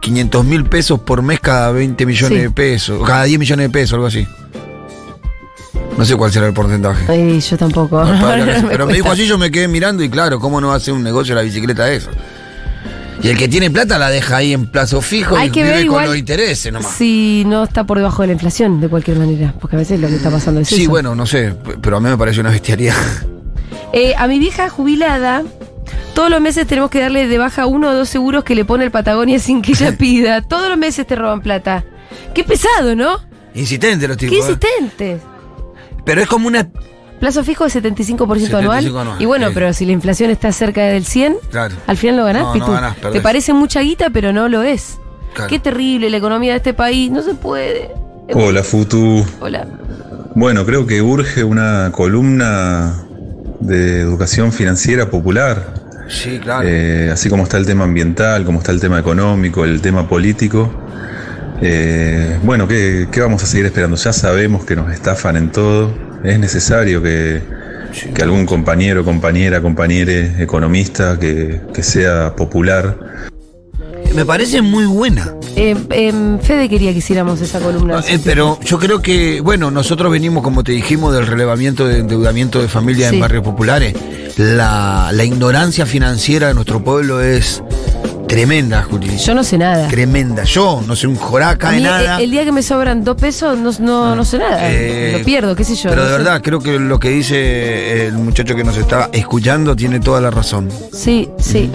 500 0.00 0.44
mil 0.44 0.64
pesos 0.64 1.00
por 1.00 1.22
mes 1.22 1.40
cada 1.40 1.70
20 1.72 2.06
millones 2.06 2.38
Sí. 2.38 2.42
de 2.44 2.50
pesos, 2.50 3.06
cada 3.06 3.24
10 3.24 3.38
millones 3.38 3.66
de 3.66 3.70
pesos, 3.70 3.94
algo 3.94 4.06
así. 4.06 4.26
No 5.98 6.04
sé 6.04 6.16
cuál 6.16 6.30
será 6.32 6.46
el 6.46 6.54
porcentaje. 6.54 7.04
Ay, 7.12 7.40
yo 7.40 7.56
tampoco. 7.58 8.02
No, 8.04 8.12
no 8.62 8.68
pero 8.68 8.86
me 8.86 8.94
dijo 8.94 9.10
así, 9.10 9.26
yo 9.26 9.36
me 9.36 9.50
quedé 9.50 9.68
mirando 9.68 10.02
y 10.02 10.08
claro, 10.08 10.38
¿cómo 10.40 10.60
no 10.60 10.68
va 10.68 10.74
a 10.74 10.76
hacer 10.76 10.94
un 10.94 11.02
negocio 11.02 11.34
la 11.34 11.42
bicicleta 11.42 11.84
de 11.86 11.96
eso? 11.96 12.10
Y 13.22 13.28
el 13.28 13.36
que 13.36 13.48
tiene 13.48 13.70
plata 13.70 13.98
la 13.98 14.08
deja 14.10 14.36
ahí 14.38 14.52
en 14.52 14.66
plazo 14.66 15.00
fijo 15.02 15.36
Hay 15.36 15.48
y 15.48 15.50
que 15.50 15.62
vive 15.62 15.74
ver 15.76 15.86
con 15.86 16.04
los 16.04 16.16
intereses 16.16 16.72
nomás. 16.72 16.92
Si 16.92 17.44
no 17.46 17.64
está 17.64 17.84
por 17.84 17.98
debajo 17.98 18.22
de 18.22 18.28
la 18.28 18.32
inflación, 18.34 18.80
de 18.80 18.88
cualquier 18.88 19.18
manera. 19.18 19.54
Porque 19.60 19.76
a 19.76 19.78
veces 19.78 20.00
lo 20.00 20.08
que 20.08 20.16
está 20.16 20.30
pasando 20.30 20.60
es 20.60 20.68
Sí, 20.68 20.82
eso. 20.82 20.90
bueno, 20.90 21.14
no 21.14 21.26
sé, 21.26 21.54
pero 21.82 21.98
a 21.98 22.00
mí 22.00 22.08
me 22.08 22.16
parece 22.16 22.40
una 22.40 22.50
bestialidad. 22.50 22.96
Eh, 23.92 24.14
a 24.16 24.26
mi 24.28 24.38
vieja 24.38 24.68
jubilada, 24.68 25.42
todos 26.14 26.30
los 26.30 26.40
meses 26.40 26.66
tenemos 26.66 26.90
que 26.90 27.00
darle 27.00 27.26
de 27.26 27.38
baja 27.38 27.66
uno 27.66 27.90
o 27.90 27.92
dos 27.94 28.08
seguros 28.08 28.44
que 28.44 28.54
le 28.54 28.64
pone 28.64 28.84
el 28.84 28.90
Patagonia 28.90 29.38
sin 29.38 29.62
que 29.62 29.72
ella 29.72 29.92
pida. 29.98 30.42
Todos 30.42 30.68
los 30.68 30.78
meses 30.78 31.06
te 31.06 31.16
roban 31.16 31.40
plata. 31.40 31.84
Qué 32.34 32.44
pesado, 32.44 32.94
¿no? 32.94 33.18
Insistente 33.54 34.06
los 34.08 34.16
tipos. 34.16 34.30
Qué 34.32 34.36
¿eh? 34.36 34.46
insistente. 34.46 35.20
Pero 36.04 36.22
es 36.22 36.28
como 36.28 36.46
una. 36.48 36.68
Plazo 37.20 37.44
fijo 37.44 37.64
de 37.64 37.70
75% 37.70 38.54
anual. 38.58 38.82
75 38.82 38.98
anual, 39.00 39.22
Y 39.22 39.26
bueno, 39.26 39.48
sí. 39.48 39.52
pero 39.54 39.72
si 39.74 39.84
la 39.86 39.92
inflación 39.92 40.30
está 40.30 40.50
cerca 40.52 40.82
del 40.86 41.04
100, 41.04 41.36
Claro. 41.50 41.74
al 41.86 41.96
final 41.96 42.16
lo 42.16 42.24
ganás, 42.24 42.42
No, 42.42 42.54
no 42.56 42.72
ganás. 42.72 42.96
Te 43.12 43.20
parece 43.20 43.52
mucha 43.52 43.80
guita, 43.80 44.08
pero 44.10 44.32
no 44.32 44.48
lo 44.48 44.62
es. 44.62 44.98
Claro. 45.34 45.48
Qué 45.50 45.58
terrible 45.58 46.10
la 46.10 46.16
economía 46.16 46.52
de 46.52 46.56
este 46.56 46.74
país. 46.74 47.10
No 47.10 47.22
se 47.22 47.34
puede. 47.34 47.90
Hola 48.32 48.62
Futu. 48.64 49.24
Hola. 49.40 49.66
Bueno, 50.34 50.64
creo 50.64 50.86
que 50.86 51.02
urge 51.02 51.44
una 51.44 51.90
columna 51.92 53.02
de 53.60 54.00
educación 54.00 54.52
financiera 54.52 55.10
popular. 55.10 55.74
Sí, 56.08 56.38
claro. 56.40 56.66
Eh, 56.68 57.10
así 57.12 57.28
como 57.28 57.42
está 57.44 57.56
el 57.58 57.66
tema 57.66 57.84
ambiental, 57.84 58.44
como 58.44 58.58
está 58.60 58.72
el 58.72 58.80
tema 58.80 58.98
económico, 58.98 59.64
el 59.64 59.80
tema 59.80 60.08
político. 60.08 60.72
Eh, 61.62 62.38
bueno, 62.42 62.66
¿qué, 62.66 63.08
qué 63.12 63.20
vamos 63.20 63.42
a 63.42 63.46
seguir 63.46 63.66
esperando? 63.66 63.96
Ya 63.96 64.12
sabemos 64.12 64.64
que 64.64 64.74
nos 64.74 64.90
estafan 64.92 65.36
en 65.36 65.52
todo. 65.52 65.92
Es 66.24 66.38
necesario 66.38 67.02
que, 67.02 67.40
que 68.14 68.22
algún 68.22 68.46
compañero, 68.46 69.04
compañera, 69.04 69.60
compañere, 69.60 70.34
economista 70.42 71.18
que, 71.18 71.60
que 71.72 71.82
sea 71.82 72.34
popular 72.36 72.96
Me 74.14 74.24
parece 74.24 74.60
muy 74.62 74.84
buena. 74.86 75.34
Eh, 75.56 75.74
em, 75.90 76.38
Fede 76.40 76.68
quería 76.68 76.92
que 76.92 76.98
hiciéramos 76.98 77.40
esa 77.40 77.58
columna. 77.60 78.02
Eh, 78.08 78.18
pero 78.24 78.58
yo 78.64 78.78
creo 78.78 79.00
que, 79.02 79.40
bueno, 79.40 79.70
nosotros 79.70 80.10
venimos, 80.12 80.42
como 80.42 80.62
te 80.64 80.72
dijimos, 80.72 81.14
del 81.14 81.26
relevamiento 81.26 81.86
de 81.86 81.98
endeudamiento 82.00 82.60
de 82.60 82.68
familias 82.68 83.10
Sí. 83.10 83.16
en 83.16 83.20
barrios 83.20 83.44
populares. 83.44 83.94
La, 84.36 85.10
la 85.12 85.24
ignorancia 85.24 85.86
financiera 85.86 86.48
de 86.48 86.54
nuestro 86.54 86.82
pueblo 86.82 87.20
es 87.20 87.62
tremenda, 88.30 88.82
Juli. 88.82 89.16
Yo 89.18 89.34
no 89.34 89.42
sé 89.44 89.58
nada. 89.58 89.88
Tremenda. 89.88 90.44
Yo 90.44 90.82
no 90.86 90.94
sé 90.96 91.06
un 91.06 91.16
joraca 91.16 91.70
de 91.72 91.80
nada. 91.80 92.20
eh, 92.20 92.24
el 92.24 92.30
día 92.30 92.44
que 92.44 92.52
me 92.52 92.62
sobran 92.62 93.04
dos 93.04 93.16
pesos, 93.16 93.58
no, 93.58 93.70
no, 93.80 94.14
no 94.16 94.24
sé 94.24 94.38
nada. 94.38 94.70
Eh, 94.70 95.16
lo 95.18 95.24
pierdo, 95.24 95.54
qué 95.56 95.64
sé 95.64 95.74
yo. 95.74 95.90
Pero 95.90 96.02
no 96.02 96.08
de 96.08 96.12
sé. 96.12 96.18
verdad, 96.18 96.40
creo 96.42 96.60
que 96.60 96.78
lo 96.78 96.98
que 96.98 97.10
dice 97.10 98.06
el 98.06 98.12
muchacho 98.14 98.54
que 98.54 98.64
nos 98.64 98.76
está 98.76 99.10
escuchando 99.12 99.74
tiene 99.74 100.00
toda 100.00 100.20
la 100.20 100.30
razón. 100.30 100.68
Sí, 100.92 101.28
sí. 101.38 101.70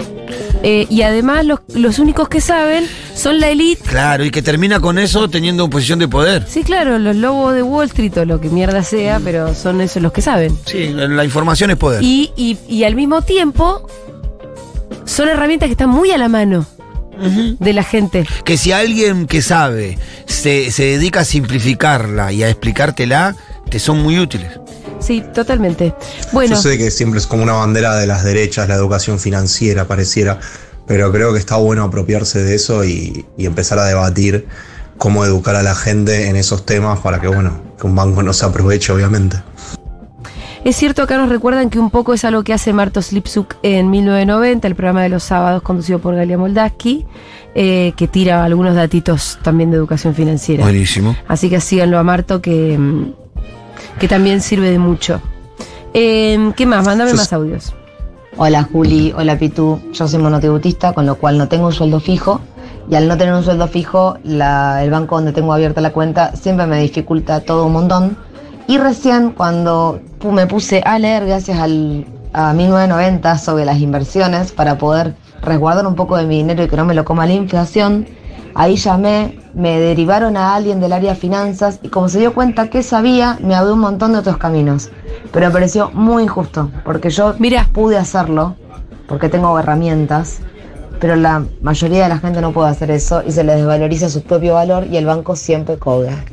Eh, 0.62 0.86
y 0.88 1.02
además, 1.02 1.44
los, 1.44 1.60
los 1.74 1.98
únicos 1.98 2.28
que 2.28 2.40
saben 2.40 2.84
son 3.14 3.38
la 3.38 3.50
elite. 3.50 3.82
Claro, 3.88 4.24
y 4.24 4.30
que 4.30 4.42
termina 4.42 4.80
con 4.80 4.98
eso 4.98 5.28
teniendo 5.28 5.64
una 5.64 5.70
posición 5.70 5.98
de 5.98 6.08
poder. 6.08 6.44
Sí, 6.48 6.64
claro, 6.64 6.98
los 6.98 7.14
lobos 7.14 7.54
de 7.54 7.62
Wall 7.62 7.86
Street 7.86 8.16
o 8.16 8.24
lo 8.24 8.40
que 8.40 8.48
mierda 8.48 8.82
sea, 8.82 9.20
pero 9.22 9.54
son 9.54 9.80
esos 9.82 10.02
los 10.02 10.12
que 10.12 10.22
saben. 10.22 10.58
Sí, 10.64 10.88
la 10.92 11.24
información 11.24 11.70
es 11.70 11.76
poder. 11.76 12.02
Y, 12.02 12.32
y, 12.36 12.56
y 12.68 12.82
al 12.84 12.96
mismo 12.96 13.22
tiempo, 13.22 13.86
son 15.06 15.28
herramientas 15.28 15.68
que 15.68 15.72
están 15.72 15.88
muy 15.88 16.10
a 16.10 16.18
la 16.18 16.28
mano 16.28 16.66
de 17.58 17.72
la 17.72 17.82
gente. 17.82 18.26
Que 18.44 18.58
si 18.58 18.72
alguien 18.72 19.26
que 19.26 19.40
sabe 19.40 19.98
se, 20.26 20.70
se 20.70 20.84
dedica 20.84 21.20
a 21.20 21.24
simplificarla 21.24 22.32
y 22.32 22.42
a 22.42 22.50
explicártela, 22.50 23.34
te 23.70 23.78
son 23.78 24.02
muy 24.02 24.18
útiles. 24.18 24.60
Sí, 25.00 25.22
totalmente. 25.34 25.94
Bueno, 26.32 26.56
Yo 26.56 26.60
sé 26.60 26.76
que 26.76 26.90
siempre 26.90 27.18
es 27.18 27.26
como 27.26 27.42
una 27.42 27.54
bandera 27.54 27.96
de 27.96 28.06
las 28.06 28.24
derechas, 28.24 28.68
la 28.68 28.74
educación 28.74 29.18
financiera, 29.18 29.86
pareciera, 29.86 30.40
pero 30.86 31.10
creo 31.12 31.32
que 31.32 31.38
está 31.38 31.56
bueno 31.56 31.84
apropiarse 31.84 32.42
de 32.42 32.54
eso 32.54 32.84
y, 32.84 33.24
y 33.36 33.46
empezar 33.46 33.78
a 33.78 33.84
debatir 33.86 34.46
cómo 34.98 35.24
educar 35.24 35.56
a 35.56 35.62
la 35.62 35.74
gente 35.74 36.28
en 36.28 36.36
esos 36.36 36.66
temas 36.66 37.00
para 37.00 37.20
que, 37.20 37.28
bueno, 37.28 37.60
que 37.78 37.86
un 37.86 37.94
banco 37.94 38.22
no 38.22 38.32
se 38.32 38.46
aproveche, 38.46 38.92
obviamente. 38.92 39.38
Es 40.66 40.74
cierto, 40.74 41.02
acá 41.02 41.16
nos 41.16 41.28
recuerdan 41.28 41.70
que 41.70 41.78
un 41.78 41.90
poco 41.90 42.12
es 42.12 42.24
algo 42.24 42.42
que 42.42 42.52
hace 42.52 42.72
Martos 42.72 43.12
Lipsuk 43.12 43.54
en 43.62 43.88
1990, 43.88 44.66
el 44.66 44.74
programa 44.74 45.00
de 45.04 45.08
los 45.10 45.22
sábados 45.22 45.62
conducido 45.62 46.00
por 46.00 46.16
Galia 46.16 46.36
Moldaski, 46.36 47.06
eh, 47.54 47.92
que 47.96 48.08
tira 48.08 48.42
algunos 48.42 48.74
datitos 48.74 49.38
también 49.42 49.70
de 49.70 49.76
educación 49.76 50.12
financiera. 50.16 50.64
Buenísimo. 50.64 51.14
Así 51.28 51.48
que 51.48 51.60
síganlo 51.60 52.00
a 52.00 52.02
Marto, 52.02 52.42
que, 52.42 52.76
mm, 52.76 53.12
que 54.00 54.08
también 54.08 54.40
sirve 54.40 54.72
de 54.72 54.80
mucho. 54.80 55.20
Eh, 55.94 56.50
¿Qué 56.56 56.66
más? 56.66 56.84
Mándame 56.84 57.14
más 57.14 57.32
audios. 57.32 57.72
Hola 58.36 58.64
Juli, 58.64 59.14
hola 59.16 59.38
Pitu, 59.38 59.80
yo 59.92 60.08
soy 60.08 60.20
monotributista, 60.20 60.92
con 60.94 61.06
lo 61.06 61.14
cual 61.14 61.38
no 61.38 61.46
tengo 61.46 61.66
un 61.66 61.72
sueldo 61.72 62.00
fijo 62.00 62.40
y 62.90 62.96
al 62.96 63.06
no 63.06 63.16
tener 63.16 63.34
un 63.34 63.44
sueldo 63.44 63.68
fijo, 63.68 64.18
la- 64.24 64.82
el 64.82 64.90
banco 64.90 65.14
donde 65.14 65.32
tengo 65.32 65.52
abierta 65.54 65.80
la 65.80 65.92
cuenta 65.92 66.34
siempre 66.34 66.66
me 66.66 66.80
dificulta 66.80 67.38
todo 67.40 67.64
un 67.66 67.72
montón. 67.72 68.16
Y 68.68 68.78
recién 68.78 69.30
cuando 69.30 70.00
me 70.32 70.46
puse 70.46 70.82
a 70.84 70.98
leer, 70.98 71.26
gracias 71.26 71.58
al, 71.58 72.06
a 72.32 72.52
1990, 72.52 73.38
sobre 73.38 73.64
las 73.64 73.78
inversiones 73.78 74.52
para 74.52 74.78
poder 74.78 75.14
resguardar 75.42 75.86
un 75.86 75.94
poco 75.94 76.16
de 76.16 76.26
mi 76.26 76.38
dinero 76.38 76.64
y 76.64 76.68
que 76.68 76.76
no 76.76 76.84
me 76.84 76.94
lo 76.94 77.04
coma 77.04 77.26
la 77.26 77.34
inflación, 77.34 78.06
ahí 78.54 78.76
llamé, 78.76 79.38
me 79.54 79.78
derivaron 79.78 80.36
a 80.36 80.54
alguien 80.54 80.80
del 80.80 80.92
área 80.92 81.14
finanzas 81.14 81.78
y 81.82 81.88
como 81.88 82.08
se 82.08 82.18
dio 82.18 82.34
cuenta 82.34 82.68
que 82.68 82.82
sabía, 82.82 83.38
me 83.40 83.54
abrió 83.54 83.74
un 83.74 83.80
montón 83.80 84.12
de 84.12 84.18
otros 84.18 84.38
caminos. 84.38 84.90
Pero 85.32 85.46
me 85.46 85.52
pareció 85.52 85.90
muy 85.92 86.24
injusto, 86.24 86.70
porque 86.84 87.10
yo 87.10 87.34
pude 87.72 87.96
hacerlo, 87.96 88.56
porque 89.08 89.28
tengo 89.28 89.58
herramientas, 89.58 90.40
pero 91.00 91.16
la 91.16 91.44
mayoría 91.60 92.04
de 92.04 92.08
la 92.08 92.18
gente 92.18 92.40
no 92.40 92.52
puede 92.52 92.70
hacer 92.70 92.90
eso 92.90 93.22
y 93.26 93.32
se 93.32 93.44
les 93.44 93.56
desvaloriza 93.56 94.08
su 94.08 94.22
propio 94.22 94.54
valor 94.54 94.86
y 94.90 94.96
el 94.96 95.06
banco 95.06 95.36
siempre 95.36 95.78
cobra. 95.78 96.24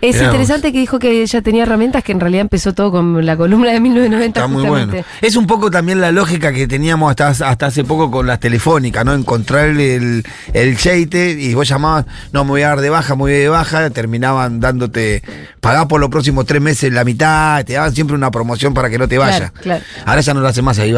Es 0.00 0.16
Mirá 0.16 0.26
vos. 0.26 0.34
interesante 0.34 0.72
que 0.72 0.78
dijo 0.78 0.98
que 0.98 1.22
ella 1.22 1.42
tenía 1.42 1.62
herramientas 1.62 2.02
que 2.02 2.12
en 2.12 2.20
realidad 2.20 2.42
empezó 2.42 2.74
todo 2.74 2.90
con 2.90 3.24
la 3.24 3.36
columna 3.36 3.70
de 3.70 3.80
1990 3.80 4.40
Está 4.40 4.48
muy 4.48 4.62
justamente. 4.62 4.96
bueno. 4.96 5.06
Es 5.22 5.36
un 5.36 5.46
poco 5.46 5.70
también 5.70 6.00
la 6.00 6.10
lógica 6.12 6.52
que 6.52 6.66
teníamos 6.66 7.10
hasta, 7.10 7.28
hasta 7.28 7.66
hace 7.66 7.84
poco 7.84 8.10
con 8.10 8.26
las 8.26 8.40
telefónicas, 8.40 9.04
¿no? 9.04 9.14
Encontrar 9.14 9.68
el, 9.68 10.24
el 10.52 10.76
cheite 10.76 11.30
y 11.30 11.54
vos 11.54 11.68
llamabas, 11.68 12.04
no, 12.32 12.44
me 12.44 12.50
voy 12.50 12.62
a 12.62 12.68
dar 12.68 12.80
de 12.80 12.90
baja, 12.90 13.14
me 13.14 13.20
voy 13.20 13.32
de 13.32 13.48
baja, 13.48 13.90
terminaban 13.90 14.60
dándote, 14.60 15.22
pagás 15.60 15.86
por 15.86 16.00
los 16.00 16.10
próximos 16.10 16.46
tres 16.46 16.60
meses 16.60 16.92
la 16.92 17.04
mitad, 17.04 17.64
te 17.64 17.74
daban 17.74 17.94
siempre 17.94 18.16
una 18.16 18.30
promoción 18.30 18.74
para 18.74 18.90
que 18.90 18.98
no 18.98 19.06
te 19.08 19.18
vayas. 19.18 19.50
Claro, 19.52 19.62
claro. 19.62 19.84
Ahora 20.04 20.20
ya 20.20 20.34
no 20.34 20.40
lo 20.40 20.48
hace 20.48 20.62
más 20.62 20.78
ahí. 20.78 20.92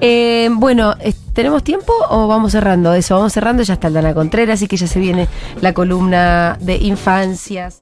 Eh, 0.00 0.48
bueno, 0.52 0.94
¿tenemos 1.32 1.64
tiempo 1.64 1.92
o 2.08 2.28
vamos 2.28 2.52
cerrando 2.52 2.94
eso? 2.94 3.16
Vamos 3.16 3.32
cerrando, 3.32 3.62
ya 3.64 3.74
está 3.74 3.88
Aldana 3.88 4.14
Contreras, 4.14 4.54
así 4.54 4.68
que 4.68 4.76
ya 4.76 4.86
se 4.86 5.00
viene 5.00 5.26
la 5.60 5.72
columna 5.72 6.56
de 6.60 6.76
infancias. 6.76 7.76